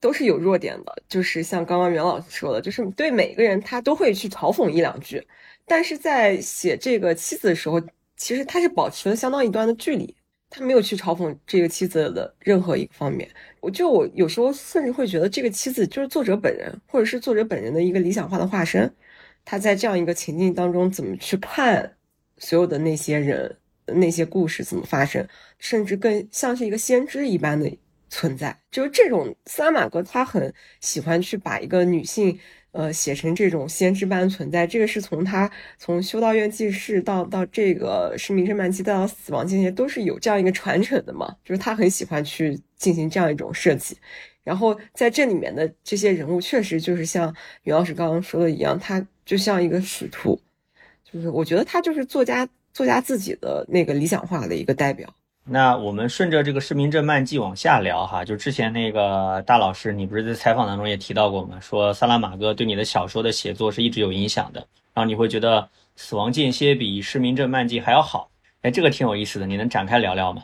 [0.00, 5.26] 都是有弱点的，就是像刚刚袁老师说的，就是对每个人他都会去嘲讽一两句，
[5.64, 7.80] 但是在写这个妻子的时候，
[8.14, 10.14] 其实他是保持了相当一段的距离，
[10.50, 13.26] 他没有去嘲讽这个妻子的任何一个方面。
[13.60, 18.94] 我就我有时候甚至会觉得这个妻子就是作者本人，或者是作者本人的一个理想化的化身。
[19.42, 21.96] 他在这样一个情境当中怎么去看
[22.36, 25.26] 所有的那些人、那些故事怎么发生，
[25.58, 27.74] 甚至更像是一个先知一般的。
[28.14, 32.38] 存在就是这种萨马格，他很喜欢去把一个女性，
[32.70, 34.64] 呃，写成这种先知般存在。
[34.64, 41.34] 这个是从他从修道院记事到到这个是名侦漫记，再到死亡间歇，都是有这样一个传承的嘛。
[41.44, 43.96] 就是他很喜欢去进行这样一种设计。
[44.44, 50.40] 然后在这里面的这些人物，确实就是像袁老师刚刚说的一样，他就像一个使徒，
[51.02, 55.12] 就是我觉得他就是作家作家自己的那个理想化的一个代表。
[55.46, 61.60] 那我们顺着这个《市民镇漫记》往下聊哈，就之前那个大老师，你不是在采访当中也提到过吗？
[61.60, 64.60] 说萨拉马戈对你的小说的写作是一直有影响的，
[64.94, 65.60] 然后你会觉得
[65.96, 68.30] 《死亡间歇》比《市民镇漫记》还要好，
[68.62, 70.42] 哎，这个挺有意思的，你能展开聊聊吗？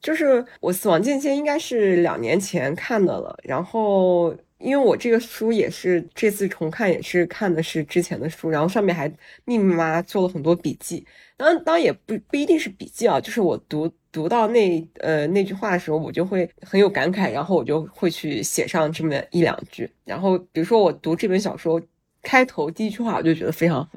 [0.00, 9.08] 就是我《死亡间歇》应该是两年前看的了，然后因为我这个书也是这次重看，也是看的是之前的书，然后上面还
[9.44, 13.90] 密密麻麻做了很多笔记，当然当然也不不一定是笔记啊，就是我读。
[14.10, 19.88] 读到那呃那句话的时候，我就会很有感慨，然后我就会去写上这么一两句。
[20.06, 21.80] 然后比如说我读这本小说
[22.22, 23.90] 开头第一句话，我就觉得非常好。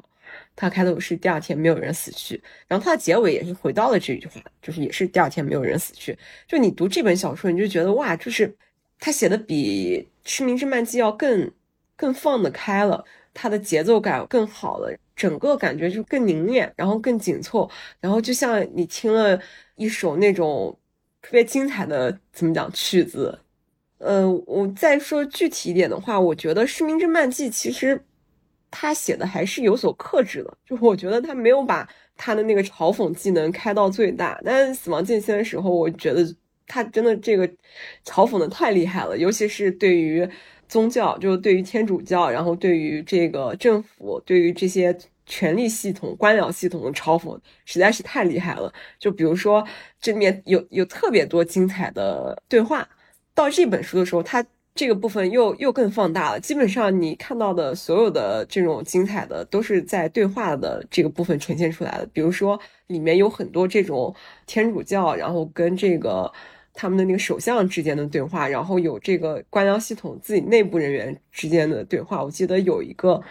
[0.54, 6.16] 它开头是第二天没有人死去，然后它的结尾也是回到了这句话，就是也是第二天没有人死去。
[6.46, 8.54] 就你读这本小说，你就觉得哇，就是
[9.00, 11.50] 他写的比《失明之漫记》要更
[11.96, 19.40] 更放得开了，它的节奏感更好了，整个感觉就更凝练，然后更紧凑，然后就像你听了。
[19.76, 20.78] 一首那种
[21.22, 23.36] 特别精彩的怎么讲曲子，
[23.98, 28.00] 呃，我再说具体一点的话，我觉得《失明之漫记》其实
[28.70, 34.40] 他写的还是有所克制的，就我觉得他没有把他的那个嘲讽技能开到最大。
[34.44, 36.22] 但《死亡间歇》的时候，我觉得
[36.72, 37.46] 他真的这个
[38.04, 40.26] 嘲讽的太厉害了，尤其是对于
[40.68, 44.96] 宗教，就是对于天主教，然后对于这个政府，对于这些。
[45.24, 48.70] 权力系统、官僚系统的嘲讽实在是太厉害了。
[48.98, 49.64] 就比如说，
[50.00, 52.86] 这里面有有特别多精彩的对话。
[53.32, 56.40] 到这本书的时候，它这个部分又又更放大了。
[56.40, 62.06] 基本上你看到的所有的这种精彩的，都是在对话的这个部分呈现出来的。
[62.12, 62.58] 比如说，
[62.88, 66.30] 里面有很多这种天主教，然后跟这个
[66.74, 72.22] 他们的那个首相之间的对话，然后有这个官僚系统自己内部人员之间的对话。
[72.22, 73.22] 我记得有一个。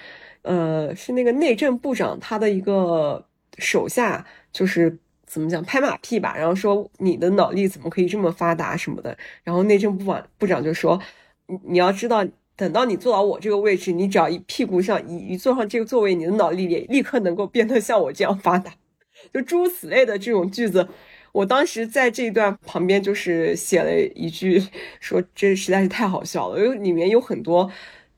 [0.44, 3.24] 呃，是那个内政部长他的一个
[3.60, 11.00] 手下，就是怎么讲拍马屁吧，然后说你的脑力怎么可以这么发达什么的，然后内政部长部长就说，
[11.46, 12.26] 你你要知道，
[12.56, 18.74] 等到你坐到我这个位置，你只要一屁股上一一坐上这个座位，你的脑力也立刻能够变得像我这样发达，
[19.32, 20.88] 就诸如此类的这种句子，
[21.32, 24.62] 我当时在这一段旁边就是写了一句，
[25.00, 27.72] 说这实在是太好笑了，因为里面有很多。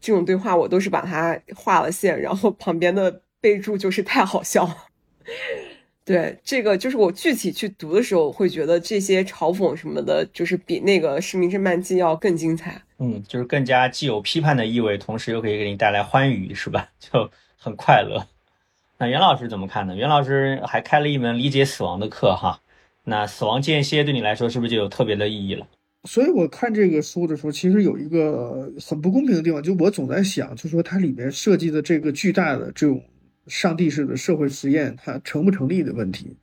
[0.06, 4.76] 这种对话我都是把它画了线，然后旁边的备注就是太好笑了。
[6.04, 12.82] 对，这个就是我具体去读的时候会觉得这些嘲讽什么的，就是比那个《市民侦漫记》要更精彩。
[13.00, 16.90] 嗯，就是更加既有批判的意味，同时又可以给你带来欢愉，是吧？
[17.00, 18.28] 就很快乐。
[18.98, 19.96] 那袁老师怎么看呢？
[19.96, 22.60] 袁老师还开了一门理解死亡的课哈。
[23.06, 25.68] 那死亡间歇对你来说是不是就有特别的意义了？
[26.06, 33.02] 所以我看这个书的时候，其实有一个很不公平的地方，就我总在想，就说它里面设计的这个巨大的这种
[33.48, 36.36] 上帝式的社会实验，它成不成立的问题。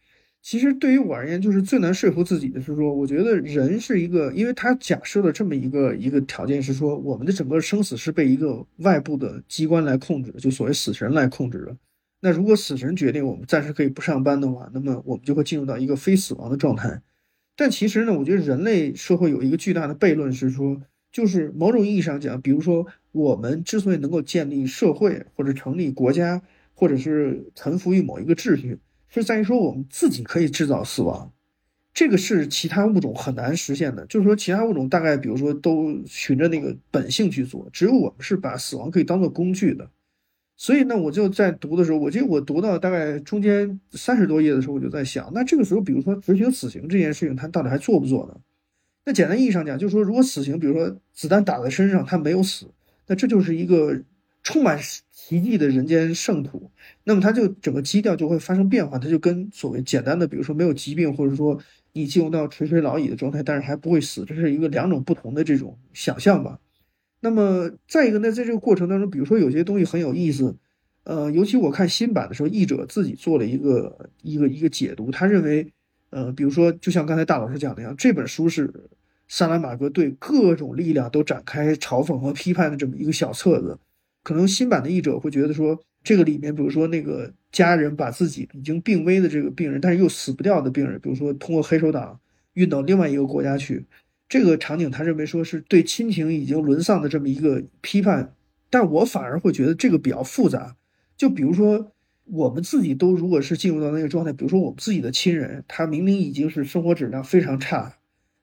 [0.42, 11.76] 其实对于我而言，就是最难说服自己的是说，我觉得人是一个，因为他假设了这么一个一个条件是说，我们的整个生死是被一个外部的机关来控制，就所谓死神来控制的。
[12.22, 17.00] 那如果死神决定我们暂时可以不上班的话，那么我们就会进入到一个非死亡的状态。
[17.56, 20.80] 但其实呢，我觉得人类社会有一个巨大的悖论是说，
[21.10, 26.42] 就是某种意义上讲，比如说我们之所以能够建立社会或者成立国家，
[26.74, 28.78] 或者是臣服于某一个秩序，
[29.08, 31.32] 是在于说我们自己可以制造死亡，
[31.92, 34.04] 这个是其他物种很难实现的。
[34.06, 39.90] 就是说，其他物种大概比如说都循着那个本性去做，只有我们是把死亡可以当做工具的。
[40.62, 48.38] 所以呢，我就在读的时候，我记得我读到大概中间三十多页的时候，我就在想，那这个时候，比如说执行死刑这件事情，他到底还做不做呢？
[49.06, 52.66] 那简单意义上讲，就是说，如果死刑，比如说子弹打在身上，他没有死，
[53.06, 54.02] 那这就是一个
[54.42, 54.78] 充满
[55.10, 56.70] 奇迹的人间圣土。
[57.04, 61.58] 那么他就整个基调就会发生变化，他就跟所谓简单的，比如说没有疾病，或者说
[61.94, 66.60] 你进入到垂垂老矣的状态，但是还不会死，这是一个两种不同的这种想象吧。
[67.20, 70.56] 那么再一个呢，在这个过程当中，比如说有些东西很有意思，
[71.04, 75.70] 呃，尤其我看新版的时候，译者自己做了一个一个一个解读，他认为，
[76.08, 78.72] 呃，比如说就像刚才大老师讲的一样，这本书是
[79.28, 83.78] 萨拉马戈对各种力量都展开嘲讽和批判的这么一个小册子。
[84.22, 92.18] 可能新版的译者会觉得说，这个里面，比如说那个家人把自己已经病危的这个病人，但是又死不掉的病人，比如说通过黑手党
[92.54, 93.84] 运到另外一个国家去。
[94.30, 98.32] 这个场景，他认为说是对亲情已经沦丧的这么一个批判，
[98.70, 100.76] 但我反而会觉得这个比较复杂。
[101.16, 101.92] 就比如说，
[102.26, 107.96] 我们自己都如果是进入到那个状态，比如说我们自己的亲人，他明明已经是生活质量非常差，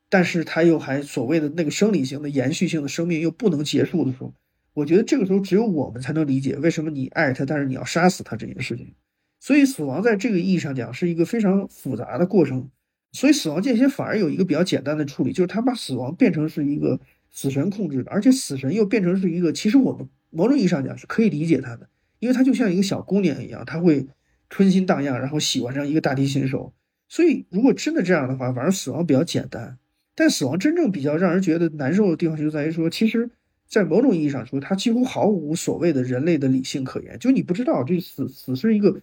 [0.09, 4.33] 但是他又还所谓的那个生理性的延续性的生命又不能结束的时候，
[4.73, 8.93] 我觉得这个时候只有我们才能理解为什么你爱他，但是你要杀死他这件事情。
[9.39, 12.69] 所以，死亡在这个意义上讲是一个非常复杂的过程。
[13.11, 16.99] 所以死亡间歇反而有一个比较简单的处理，就是他把死亡变成是一个
[17.31, 21.89] 死神控制的，而且死神又变成是一个，其实我们某种意义上讲是可以理解他的，
[22.19, 24.07] 因为他就像一个小姑娘一样，他会
[24.49, 26.73] 春心荡漾，然后喜欢上一个大提琴手。
[27.09, 29.77] 所以如果真的这样的话，反而死亡比较简单。
[30.13, 33.29] 但死亡真正比较让人觉得难受的地方就在于说，其实，
[33.67, 39.01] 在某种意义上说，他几乎毫无所谓的人类的理性可言，就你不知道这死死是一个。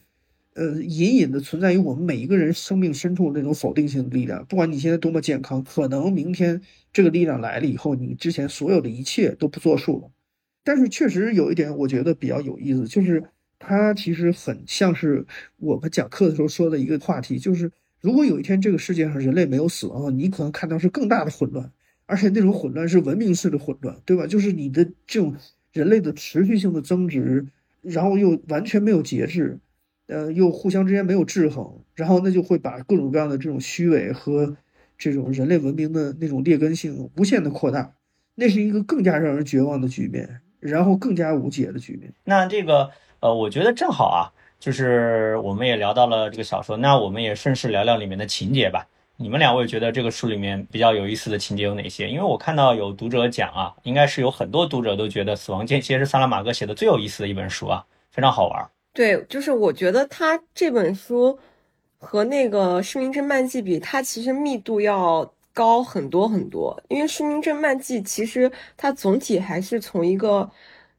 [0.55, 4.45] 呃，隐隐的存在于我们每一个人生命深处那种否定性的力量。
[4.47, 6.61] 不管你现在多么健康，可能明天
[6.93, 10.11] 这个力量来了以后，你之前所有的一切都不作数了。
[10.63, 13.23] 但是确实有一点，我觉得比较有意思，就是
[13.59, 15.27] 它其实很像是
[15.59, 21.69] 我们讲课的时候说的一个话题，就是如果有一天这个世界上人类没有死亡，你可能看到是更大的混乱，
[22.07, 24.25] 而且那种混乱是文明式的混乱，对吧？
[24.27, 25.35] 就是你的这种
[25.73, 27.45] 人类的持续性的增值，
[27.83, 29.59] 然后又完全没有节制。
[30.07, 34.57] 呃，又互相之间没有制衡，然后那就会把各种各样的这种虚伪和
[34.99, 37.95] 这种人类文明的那种劣根性无限的扩大，
[38.35, 42.13] 那是一个更加让人绝望的局面，然后更加无解的局面。
[42.25, 42.91] 那这个
[43.21, 44.29] 呃，我觉得正好啊，
[44.61, 48.87] 就是我们也聊到了这个小说，那我们也顺势聊聊里面的情节吧。
[49.17, 52.11] 你们两位觉得这个书里面比较有意思的情节有哪些？
[52.11, 58.69] 因为我看到有读者讲啊，应该是有很多读者都觉得《死亡间歇》是萨拉马戈写的最有意思的一本书啊，非常好玩。
[58.95, 61.37] 对，就是我觉得他这本书
[61.99, 66.81] 和那个《失明症漫记》比，它其实密度要高很多很多。
[66.89, 70.49] 因为《失明症漫记》其实它总体还是从一个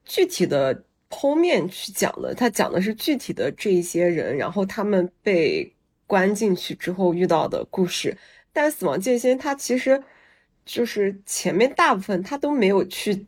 [0.04, 5.74] 具体的剖面去讲的，它讲的是具体的这一些人，然后他们被
[6.06, 8.18] 关进去之后遇到的故事。
[8.52, 10.04] 但《死亡间歇》它其实
[10.66, 13.26] 就是前面大部分它都没有去。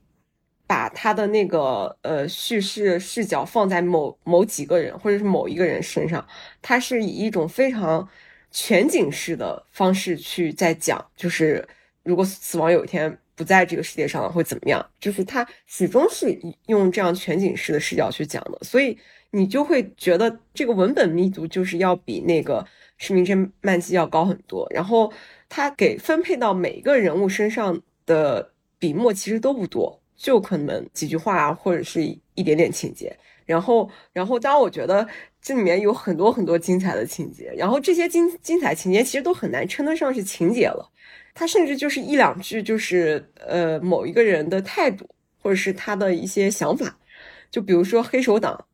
[0.67, 6.23] 把他的那个呃叙事视角放在某某几个人或者是某一个人身上，
[6.61, 8.07] 他是以一种非常
[8.51, 11.65] 全景式的方式去在讲，就是
[12.03, 14.85] 如果死亡有一天不在这个世界上了会怎么样？
[14.99, 18.97] 就是他始终是用这样全景式的视角去讲的，所以
[19.31, 22.61] 你就会觉得这个文本密度就是要比那个
[22.97, 24.67] 《失明症漫记》要高很多。
[24.71, 25.13] 然后
[25.47, 30.01] 他给分配到每一个人物身上的笔墨其实都不多。
[30.17, 32.03] 就可能几句话或者是
[32.33, 33.15] 一点点情节，
[33.45, 35.07] 然后，然后，当，我觉得
[35.41, 40.91] 这里面有很多很多精彩的情节，然后这些精精彩情节其实都很难称得上是情节了，
[41.33, 45.07] 它甚至就是一两句，就是呃某一个人的态度，
[45.41, 46.97] 或者是他的一些想法，
[47.51, 48.65] 就比如说黑手党，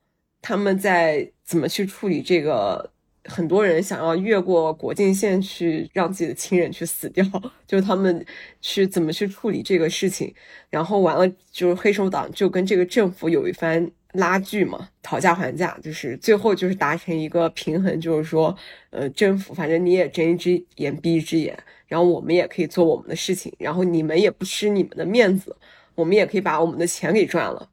[0.41, 2.93] 他们在怎么去处理这个。
[3.26, 7.26] 很多人想要越过国境线去让自己的亲人去死掉，
[7.65, 8.26] 就是他们
[8.61, 10.34] 去怎么去处理这个事情，
[10.69, 18.55] 然后完了就是黑手党就跟这个政府有一番拉锯嘛，讨价还价，就是最后就是达成一个平衡，就是说，
[18.89, 21.57] 呃，政府反正你也睁一只眼闭一只眼，
[21.88, 25.55] 然后我们也可以做我们的事情，然后你们也不失你们的面子，
[25.95, 27.69] 我们也可以把我们的钱给赚了，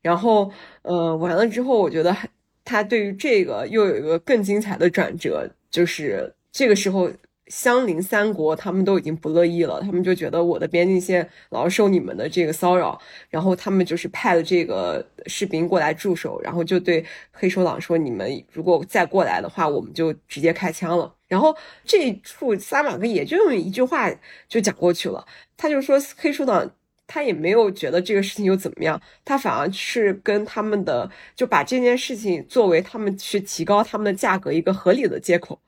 [0.00, 2.28] 然后，呃，完了之后，我觉得还。
[2.64, 7.10] 他对于这个又有一个更精彩的转折，就是这个时候
[7.48, 12.98] 相邻三国他们都已经不乐意了，他们就觉得我的边境线老是受你们的这个骚扰，
[13.28, 21.54] 然后他们就是派了这个士兵过来驻守，然后就对黑手党说：“你们如果再过来的话，我们就直接开枪了。”然后
[21.84, 24.10] 这处撒马哥也就用一句话
[24.48, 26.70] 就讲过去了，他就说黑手党
[27.06, 35.60] 他也没有觉得这个事情又怎么样，他反而是跟他们的就把这件事情作为他们去提高他们的价格一个合理的借口，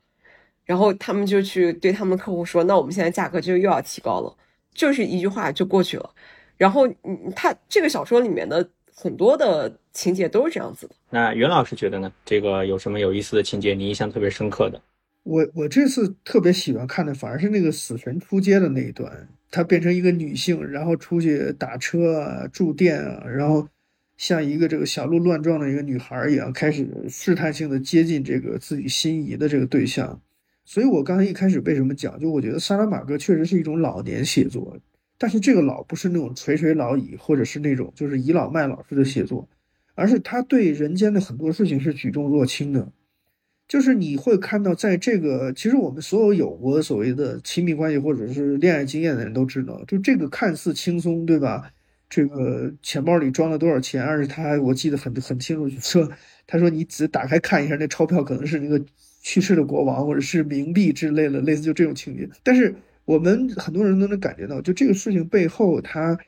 [0.65, 4.35] 然后他们就去对他们客户说，那我们现在价格就又要提高了，
[4.73, 6.11] 就是一句话就过去了。
[6.57, 10.95] 然后，嗯，他这个小说里面的很多的情节都是这样子的。
[11.11, 12.13] 那袁老师觉得呢？
[12.25, 14.81] 这个有什么有意思的情节，你印象特别深刻的？
[15.25, 23.67] 我我这次特别喜欢看的，反而是那个死神出街的那一段，她变成一个女性，然后出去打车啊、住店啊，然后
[24.17, 30.21] 像一个这个小鹿乱撞的一个女孩一样，开始试探性的接近这个自己心仪的这个对象。
[30.67, 34.79] 所以我刚才一开始为什么讲，就我觉得萨拉玛戈确实是一种老年写作。
[35.17, 39.49] 但是这个老不是那种垂垂老矣，或者是那种就是倚老卖老式的写作，
[39.95, 42.93] 而是他对人间的很多事情是举重若轻的。
[43.69, 51.71] 就是你会看到，在这个其实我们所有有过所谓的亲密关系或者是恋爱经验的人都知道，就这个看似轻松，对吧？
[52.09, 54.03] 这个钱包里装了多少钱？
[54.03, 56.09] 而且他我记得很很清楚，说
[56.47, 58.83] 他说你只打开看一下，那钞票可能是那个
[59.23, 62.29] 去世的国王或者是冥币之类的，类似就这种情节。
[62.43, 62.75] 但是。
[63.07, 66.19] 我们很多人都能感觉到，就这个事情背后，他，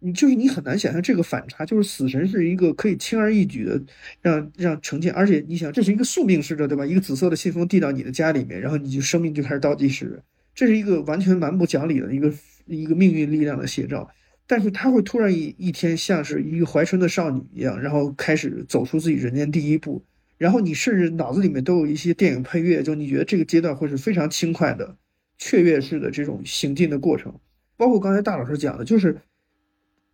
[0.00, 3.82] 你就是你很难想象这个反差，就是死神是一个可以轻而易举的
[4.20, 6.84] 让让呈现，而且你想，这是一个宿命式的，对吧？
[6.84, 10.22] 一个紫色的信封递到你的家里面，然后你就生命就开始倒计时，
[10.54, 12.32] 这是一个完全蛮不讲理的一个
[12.66, 14.08] 一个命运力量的写照。
[14.46, 20.04] 但是他会突然一一天像是一个怀春的少女一样，然后开始走出自己人间第一步，
[20.38, 24.96] 然后你甚至脑子里面都有一些电影配乐，就你觉得这个阶段会是非常轻快的。
[25.38, 27.34] 雀跃式的这种行进的过程，
[27.76, 29.18] 包括刚才大老师讲的，就是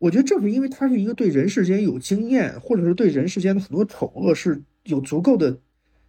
[0.03, 5.57] 我觉得正是因为他是一个对人世间有经验，或者是对人世间的很多丑恶是有足够的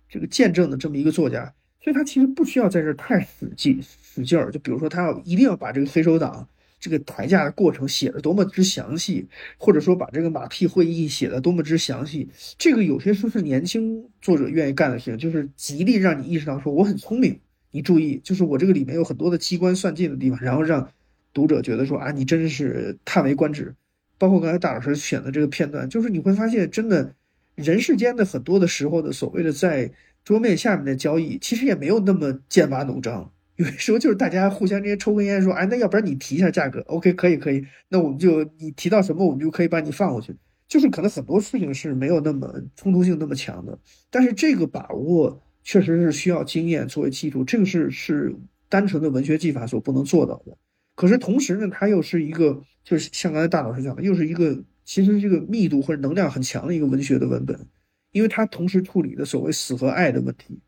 [0.09, 4.51] 这个见证的这么一个作家，所以他其实不需要在这太死劲使劲儿。
[4.51, 9.27] 就比如说，他要一定要把这个黑手党这个抬价的过程写的多么之详细，
[9.57, 12.27] 或者说把这个马屁会议写的多么之详细，
[12.57, 17.39] 这个有些书是年轻作者愿意干的事情，就是极力让你意识到说我很聪明。
[17.69, 20.89] 你注意，就是我这个里面有很多的机关算尽的地方，然后让
[21.31, 23.75] 读者觉得说啊，你真是叹为观止。
[24.23, 27.13] 包括刚才大老师选的这个片段，就是你会发现，真的
[27.55, 29.91] 人世间的很多的时候的所谓的在
[30.23, 33.29] 桌面下面的交易，其实也没有那么剑拔弩张。
[33.57, 40.33] 有的时候就是大家互相之间抽根烟，说，哎，那要不然你提一下价格，OK，可以，可以，那我们就你提到什么，我们就可以把你放过去。
[40.67, 43.77] 就是可能很多事情是没有那么冲突性那么强的，
[44.09, 45.41] 但是这个把握。
[45.65, 48.35] 确实是需要经验作为基础，这个是是
[48.67, 50.57] 单纯的文学技法所不能做到的。
[50.95, 57.67] 可是同时呢，它又是一个，就是像刚才大老师讲的，又是一个其实这个密度或者能量很强的一个文学的文本，
[58.11, 60.59] 因为它同时处理的所谓死和爱的问题。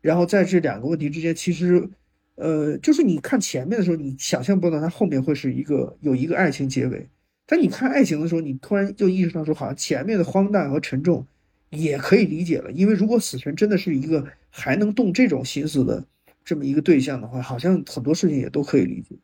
[0.00, 1.88] 然后在这两个问题之间，其实，
[2.36, 7.08] 呃，就是你看前面的时候，你想象不到它后面会是一个有一个爱情结尾，
[7.46, 11.26] 但你看爱情的时候，你突然就意识到说，好像前面的荒诞和沉重。
[11.72, 16.04] 也可以理解了，因为如果死神真的是一个还能动这种心思的
[16.44, 19.14] 这么一个对象的话，好像很多事情也都可以理解。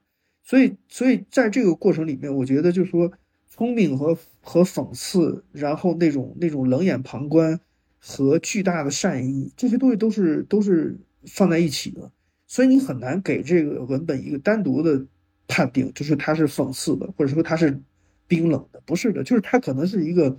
[0.48, 3.12] 所以，所以在这个过程里面，我觉得就是说，
[3.50, 7.60] 聪明和和讽刺，然后那种那种冷眼旁观
[7.98, 12.12] 和巨大的善意，这些东西都是都是放在一起的。
[12.46, 15.04] 所以你很难给这个文本一个单独的
[15.48, 17.82] 判定，就是它是讽刺的，或者说它是
[18.28, 20.38] 冰冷的，不是的，就是它可能是一个。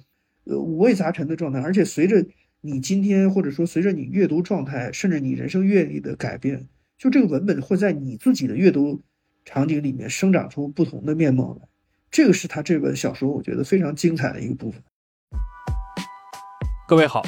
[0.49, 2.25] 呃，五味杂陈的状态，而且随着
[2.61, 9.01] 你今天或者说随着你阅读状态，甚至你人生阅历的改变，就这个文本会在你自己的阅读
[9.49, 11.65] 场景里面生长出不同的面貌来。
[12.11, 14.83] 这个是他这本小说我觉得非常精彩的一个部分。
[16.85, 17.23] 各位好，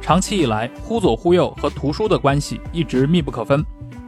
[0.00, 3.64] 长期以来，忽左忽右和图书的关系一直密不可分。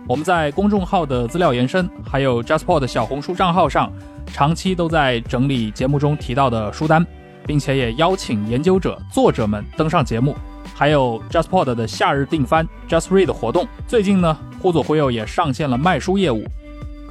[0.06, 3.92] 我们在公众号的资料延伸，还有 JustPod 小红书账号上，
[4.26, 7.04] 长期都在整理节目中提到的书单。
[7.46, 10.36] 并且也邀请研究者、作者们登上节目，
[10.72, 13.66] 还有 JustPod 的夏日定番 Just Read 活动。
[13.88, 16.44] 最近呢，忽左忽右也上线了卖书业务，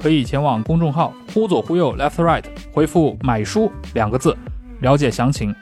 [0.00, 4.34] 可以前往公众号忽左忽右 Left Right 回复“买书”两个字，
[4.80, 5.54] 了解详情。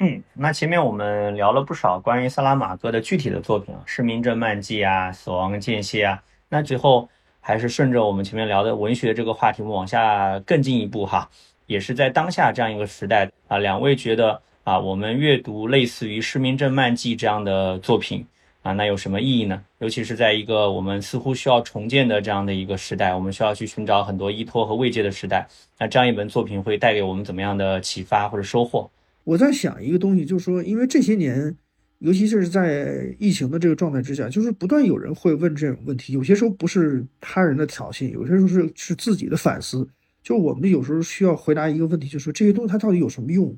[0.00, 6.22] 嗯，那前面我们聊了不少关于萨拉玛戈的具体的作品啊，《失明症漫记》啊，《死亡间歇》啊。
[6.50, 7.08] 那最后
[7.40, 11.26] 还是顺着我们前面聊的文学这个话题，我们往下更进一步哈。
[11.64, 18.26] 也是在当下这样一个时代啊，两位觉得啊，我们阅读类似于《失明症漫记》这样的作品
[18.62, 19.62] 啊，那有什么意义呢？
[19.78, 25.48] 尤其是在一个我们似乎需要重建的这样的一个时代，我们需要去寻找很多依托和慰藉的时代，
[25.78, 28.90] 那这样一本作品会带给我们怎么样的启发或者收获？
[29.24, 31.56] 我在想一个东西，就是说，因为这些年，
[32.00, 39.88] 尤其是在疫情的这个状态之下，就是不断有人会问这种问题，有些时候不是他人的挑衅，有些时候是是自己的反思。
[40.22, 43.56] 就我们有时候需要回答一个问题，就是说这些东西它到底有什么用，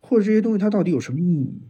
[0.00, 1.60] 或者这些东西它到底有什么意义？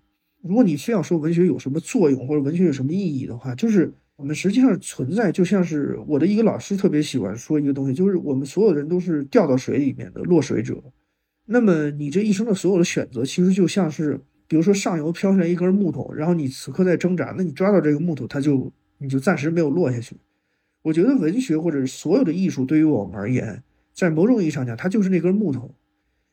[0.42, 10.82] 如果你非要说文学有什么作用，或者文学有什么意义的话，就是我们实际上存在，就像是我的一个老师特别喜欢说一个东西，就是我们所有人都是掉到水里面的落水者。
[11.46, 20.16] 那么你这一生的所有的选择，其实就像是，比如说上游飘下来一根木头，然后你此刻在挣扎，那你抓到这个木头，它就你就暂时没有落下去。
[20.82, 23.62] 我觉得文学或者所有的艺术对于我们而言，
[23.92, 25.74] 在某种意义上讲，它就是那根木头。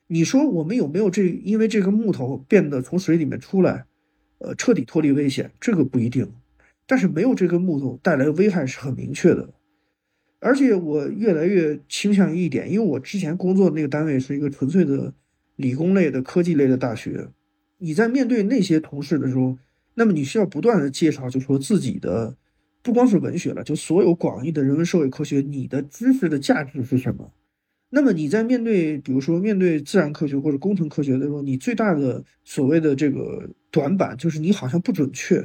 [0.06, 3.86] 你说我们有没有这因为这根木头变得从水里面出来，
[4.38, 5.50] 呃，彻底脱离危险？
[5.60, 6.30] 这个不一定。
[6.86, 9.48] 但是没有这根木头带来的危害是很明确的。
[10.38, 15.12] 而且我越来越倾向于一点，因为我之前工作的那个单位是一个纯粹的
[15.56, 17.28] 理工类的科技类的大学。
[17.78, 19.58] 你在面对那些同事的时候，
[19.94, 22.36] 那么你需要不断的介绍，就说自己的。
[22.82, 27.32] 不光是文学了，就所有广义的人文社会科学，你的知识的价值是什么？
[27.96, 35.42] 那么你在面对，比如说面对自然科学或者工程科学的时候，你最大的所谓的这个短板就是你好像不准确，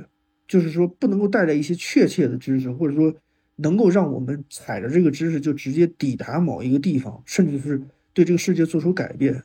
[0.49, 3.15] 就是说不能够带来一些确切的知识，或者说
[3.55, 7.81] 能够让我们踩着这个知识就直接抵达某一个地方，甚至是
[8.11, 9.41] 对这个世界做出改变。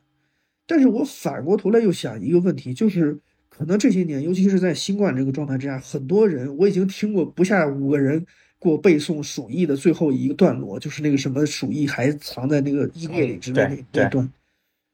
[0.67, 3.21] 但是我反过头来又想一个问题，就是。
[3.49, 8.23] 可能这些年，尤其是在新冠这个状态之下，很多人我已经听过不下五个人
[8.67, 14.29] 给我背诵《鼠疫》的最后一个段落，就是那个什么“鼠疫还藏在那个衣柜里”之类的那段。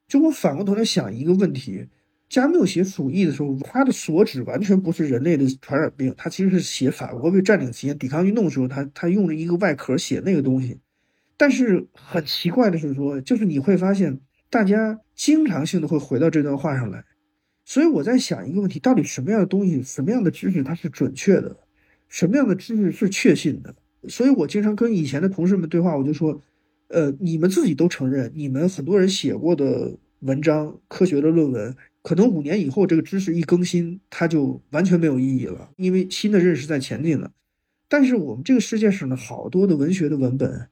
[0.07, 1.87] 就我反过头来想一个问题：
[2.29, 10.79] 加缪写《鼠疫》的时候，他的所指完全不是人类的传染病，他其实是写法国被占领期间抵抗运动的时候，他他用了一个外壳写那个东西。
[11.39, 14.21] 但是很奇怪的是说，就是你会发现，
[14.51, 17.05] 大家经常性的会回到这段话上来。
[17.65, 21.57] 所以我在想一个问题：到底什么样的东西、什么样的知识它是准确的，
[22.13, 23.75] 什么样的知识是确信的？
[24.07, 26.43] 所以我经常跟以前的同事们对话，我就说，
[26.89, 37.33] 呃，你们自己都承认，你们很多人写过的文章、科学的论文，可能五年以后这个知识一更新，它就完全没有意义了，因为新的认识在前进了。
[37.89, 40.69] 但是我们这个世界上的好多的文学的文本，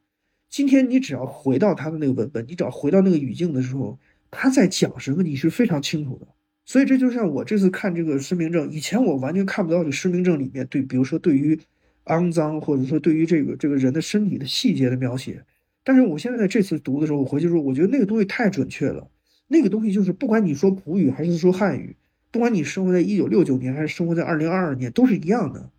[0.50, 3.98] 今天你只要回到他的那个文本，你只要回到那个语境的时候，
[4.30, 6.26] 他在讲什么，你是非常清楚的。
[6.70, 11.58] 所以这就像我这次看这个失明症，以前我完全看不到这失明症里面对，比如说对于
[12.04, 15.42] 肮脏，或者说对于这个这个人的身体的细节的描写。
[15.82, 19.10] 但是我现在这次读的时候，我回去说，我觉得那个东西太准确了。
[19.48, 21.96] 那个东西就是不管你说普语还是说汉语，
[22.30, 25.70] 不管你生活在一九六九年还是生活在二零二二年，都是一样的。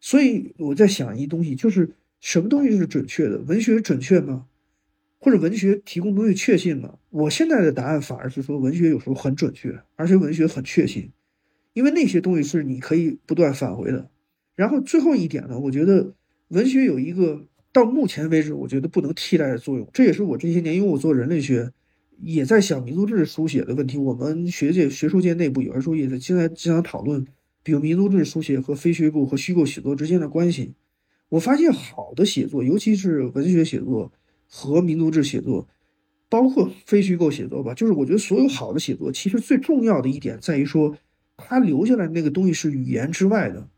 [0.00, 3.40] 所以我在想一东西，就是什么东西是准确的？
[3.40, 4.46] 文学准确吗？
[5.24, 6.98] 或者文学提供东西确信吗？
[7.08, 11.12] 我现在的答案反而是说，文学有时候很准确，而且文学很确信，
[11.72, 14.10] 因为那些东西是你可以不断返回的。
[14.54, 16.12] 然后最后一点呢，我觉得
[16.48, 21.72] 文学有一个到目前为止我觉得不能替代的作用，这也是我这些年因为我做人类学，
[22.20, 23.96] 也在想民族志书写的问题。
[23.96, 27.26] 我们学界学术界内部有的时候也在经常经常讨论，
[27.62, 30.74] 比如民族志书写和非虚构和虚构写作之间的关系。
[31.30, 34.12] 我发现好的写作，尤其是文学写作。
[34.56, 35.66] 和民族志写作，
[36.28, 40.96] 包括非虚构写作吧，就是我觉得所有好的写作，其实最重要的一点在于说，
[41.36, 43.68] 它留下来那个东西是语言之外的。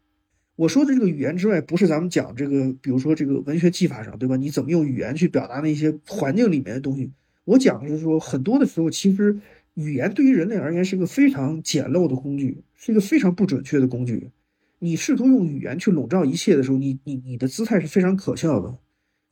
[0.54, 4.36] 我说的这个语言之外，不是咱们讲这个，比如说这个文学技法上，对吧？
[4.36, 7.10] 你怎么用语言去表达那些环境里面的东西？
[7.44, 9.38] 我讲的是说，很多的时候，其实
[9.74, 14.30] 语言对于人类而言是个非常简陋的工具，是一个非常不准确的工具。
[14.78, 18.76] 你试图用语言去笼罩一切的时候，你你你的姿态是非常可笑的。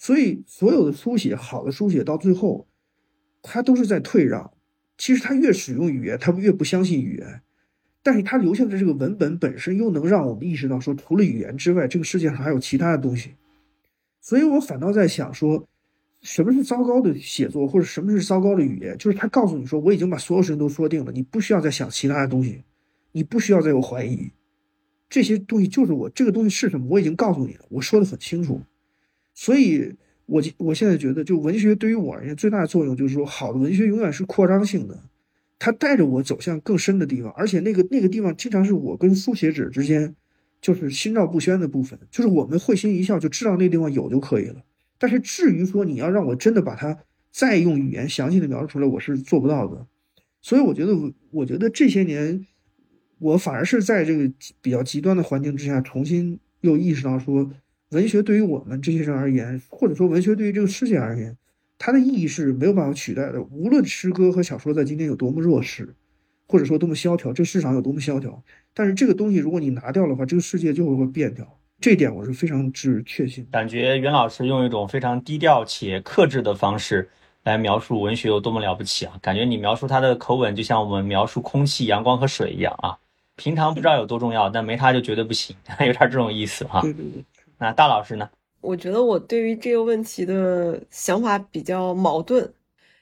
[0.05, 2.67] 所以，所有的书写，好的书写到最后，
[3.41, 4.53] 他都是在退让。
[4.99, 7.41] 其实他越使用语言，他越不相信语言，
[8.03, 13.31] 但是他留下的这个文本本身又能让我们意识到，说除了语言之外，这个世界上还有其他的东西。
[14.21, 15.67] 所以我反倒在想说，
[16.21, 18.99] 什么是糟糕的写作，或者什么是糟糕的语言？
[18.99, 22.63] 就是他告诉你说，我已经把所有事情都说定了，你不需要再想其他的东西，
[23.13, 24.33] 你不需要再有怀疑，
[25.09, 28.61] 这些东西就是我这个东西是什么，我已经告诉你了，我说的很清楚。
[29.35, 29.93] 所以，
[30.27, 35.03] 我我现在觉得，就文学对于我而言最大的作用，就是说，好的文学永远是扩张性的，
[35.59, 40.15] 它带着我走向更深的地方，而且那个那个地方经常是我跟书写者之间
[40.61, 44.63] 就是心照不宣的部分，就是我们会心一笑就知道那地方有就可以了。
[44.99, 46.97] 但是至于说你要让我真的把它
[47.33, 49.85] 再用语言详细的描述出来，我是做不到的。
[50.41, 50.97] 所以我觉得，
[51.33, 52.47] 我觉得这些年，
[53.19, 54.33] 我反而是在这个
[54.63, 57.51] 比较极端的环境之下，重新又意识到说。
[57.91, 61.37] 文学对于我们这些人而言，或者说文学对于这个世界而言，
[61.79, 63.41] 它的意义是没有办法取代的。
[63.43, 65.95] 无论诗歌和小说在今天有多么弱势，
[66.49, 71.59] 或者说多么萧条，这市场有多么萧条，但是这个东西如果你拿掉的话，这个世界就会会变掉。
[71.81, 73.47] 这一点我是非常之确信。
[73.51, 77.09] 感觉袁老师用一种非常低调且克制的方式，
[77.43, 79.19] 来描述文学有多么了不起啊！
[79.21, 82.97] 感觉你描述它的口吻，就像我们描述空气、阳光和水一样啊。
[83.37, 86.81] 平常不知道有多重要，但没它就绝对不行， 有点这种意思哈。
[86.81, 87.25] 对对对。
[87.59, 88.29] 那大老师呢？
[88.61, 92.51] 我觉得我对于这个问题的想法比较矛盾，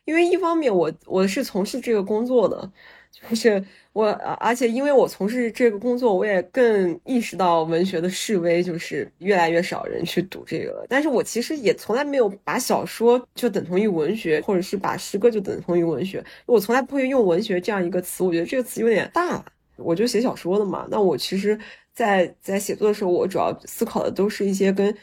[0.04, 2.72] 因为一方面我我是从事这个工作的，
[3.12, 4.06] 就是我
[4.40, 10.86] 而且因为我从事这个工作，我也更意识到文学的式微，就是越来越少人去读这个了。
[10.88, 16.24] 但是我其实也从来没有把小说就等同于文学，或者是把诗歌就等同于文学。
[16.46, 19.44] 我从来不会用文学这样一个词，我觉得这个词有点大。
[19.78, 21.58] 我就写小说的嘛，那我其实，
[21.92, 24.94] 在在写作的时候，我主要思考的都是一些跟。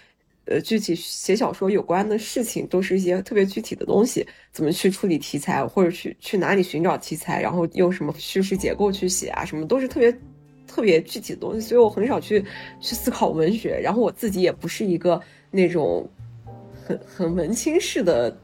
[0.46, 10.12] 呃，具体写小说有关的事情，都是一些特别具体的东西，怎么去处理题材，或者去去哪里寻找题材，然后用什么叙事结构去写啊，什么都是特别
[10.66, 12.44] 特别具体的东西，所以我很少去
[12.82, 13.80] 去思考文学。
[13.80, 15.22] 然后我自己也不是一个
[15.52, 16.10] 那种
[16.84, 18.36] 很很文青式的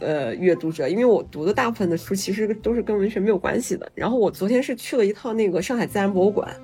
[0.00, 3.90] 呃阅读者，因为我读的大部分的书其实都是跟文学没有关系的。
[3.94, 6.54] 然后我昨天是去了一趟那个上海自然博物馆。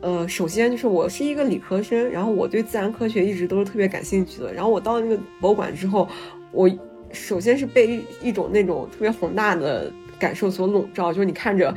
[0.00, 4.52] 呃，首先就是我是一个理科生，然后我对自然科学一直都是特别感兴趣的。
[4.52, 6.08] 然后我到那个博物馆之后，
[6.52, 6.70] 我
[7.12, 11.74] 首先是被一种那种特别宏大的感受所笼罩，就是你看着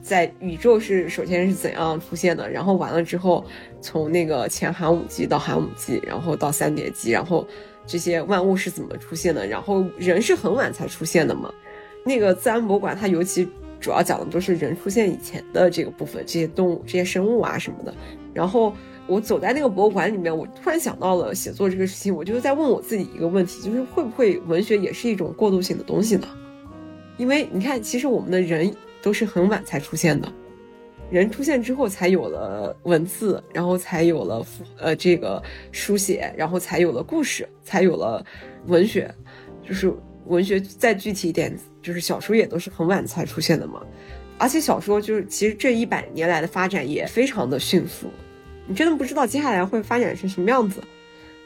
[0.00, 3.44] 在宇宙是首先是怎样出现的，然后完了之后
[3.80, 7.44] 从那个前寒武纪到寒武纪，然后到三叠纪，然后
[7.84, 11.52] 这些万物是怎么出现的，然后人是很晚才出现的嘛。
[12.04, 13.48] 那个自然博物馆它尤其。
[13.86, 17.94] 主要讲的都是人出现以前的这个部分，这些动物、这些生物啊什么的。
[18.34, 18.74] 然后
[19.06, 26.26] 我走在那个博物馆里面，我突然想到了写作这个事情，我就是在问我自己一个问题，就是会不会文学也是一种过渡性的东西呢？
[27.16, 30.28] 因为你看，其实我们的人都是很晚才出现的，
[31.08, 34.44] 人出现之后才有了文字，然后才有了
[34.80, 38.26] 呃这个书写，然后才有了故事，才有了
[38.66, 39.08] 文学，
[39.64, 39.94] 就是
[40.26, 41.56] 文学再具体一点。
[41.82, 43.80] 就是小说也都是很晚才出现的嘛，
[44.38, 48.10] 而且小说就是其实这一百年来的发展也非常的迅速，
[48.66, 50.82] 你真的不知道接下来会发展成什么样子。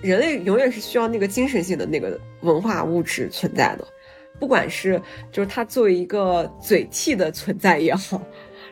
[0.00, 3.86] 人类永远是需要那个精神性的那个文化物质存在的，
[4.38, 4.98] 不管是
[5.30, 8.22] 就是它作为一个嘴替的存在也好，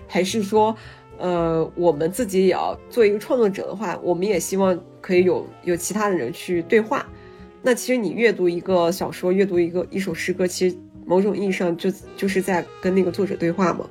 [0.07, 0.75] 还是说，
[1.19, 7.07] 呃，我们自己也要做一个创作者的话，我们也希望可以有有其他的人去对话。
[7.63, 10.77] 那其实你阅读一个小说，阅读一个一首诗歌，其实。
[11.07, 13.89] 某种意义上，就就是在跟那个作者对话嘛，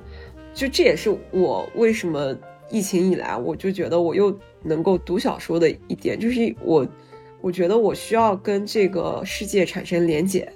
[0.54, 2.32] 就这也是我为什么
[2.70, 6.86] 疫情以来，我就觉得我又能够读小说的一点，就是我，
[7.40, 10.48] 我觉得我需要跟这个世界产生连接，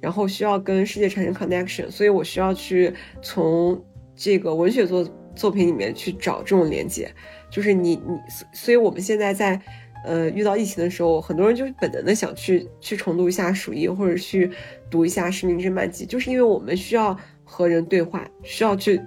[0.00, 3.78] 然后需要跟世界产生 connection，所以我需要去从
[4.16, 5.06] 这个文学作
[5.36, 7.14] 作品里面去找这种连接，
[7.50, 8.18] 就是你你，
[8.54, 9.60] 所以我们现在在。
[10.04, 14.50] 呃，遇到疫情的时候，很多人就是本能的想去去重读一下《鼠疫》，或者去
[14.90, 19.00] 读一下《失明之漫记》，就是因为我们需要和人对话，需要去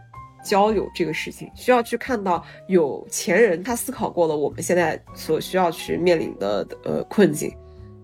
[0.43, 7.53] 交流这个事情，需要去看到有前人他思考过了我们现在所需要去面临的呃困境，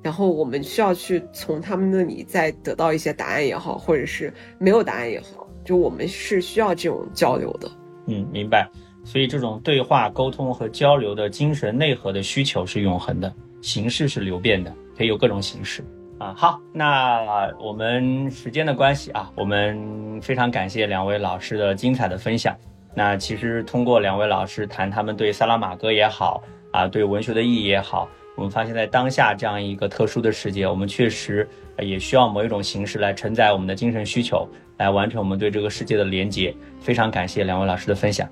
[0.01, 7.71] 然后我们需要去从他们那里再得到一些答案也好，或者是没有答案也好，就我们是需要这种交流的。
[8.07, 8.69] 嗯，明白。
[9.03, 13.31] 所以，这种对话、沟通和交流的精神内核的需求是永恒的，
[13.61, 15.83] 形式是流变的，可以有各种形式
[16.17, 16.33] 啊。
[16.37, 22.55] 好，那我们时间的关系啊，我们非常感谢两位老师的精彩的分享。
[22.95, 26.41] 那其实通过两位老师谈他们对萨拉玛戈也好
[26.71, 31.47] 啊，对文学的意义也好，我们发现，在当下这样一个特殊的世界，我们确实
[31.79, 34.47] 也需要某一种形式来承载我们的精神需求，
[34.77, 36.55] 来完成我们对这个世界的连接。
[36.79, 38.29] 非常感谢两位老师的分享。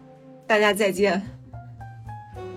[0.52, 1.22] 大家再见。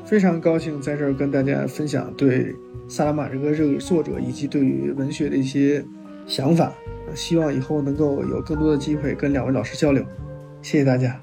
[0.04, 2.52] 非常高兴在这儿跟大家分享对
[2.88, 5.84] 萨拉玛这个这个作者以及对于文学的一些
[6.26, 6.72] 想法。
[7.14, 10.04] 希望以后能够有更多的机会跟两位老师交流。
[10.60, 11.20] 谢谢大家。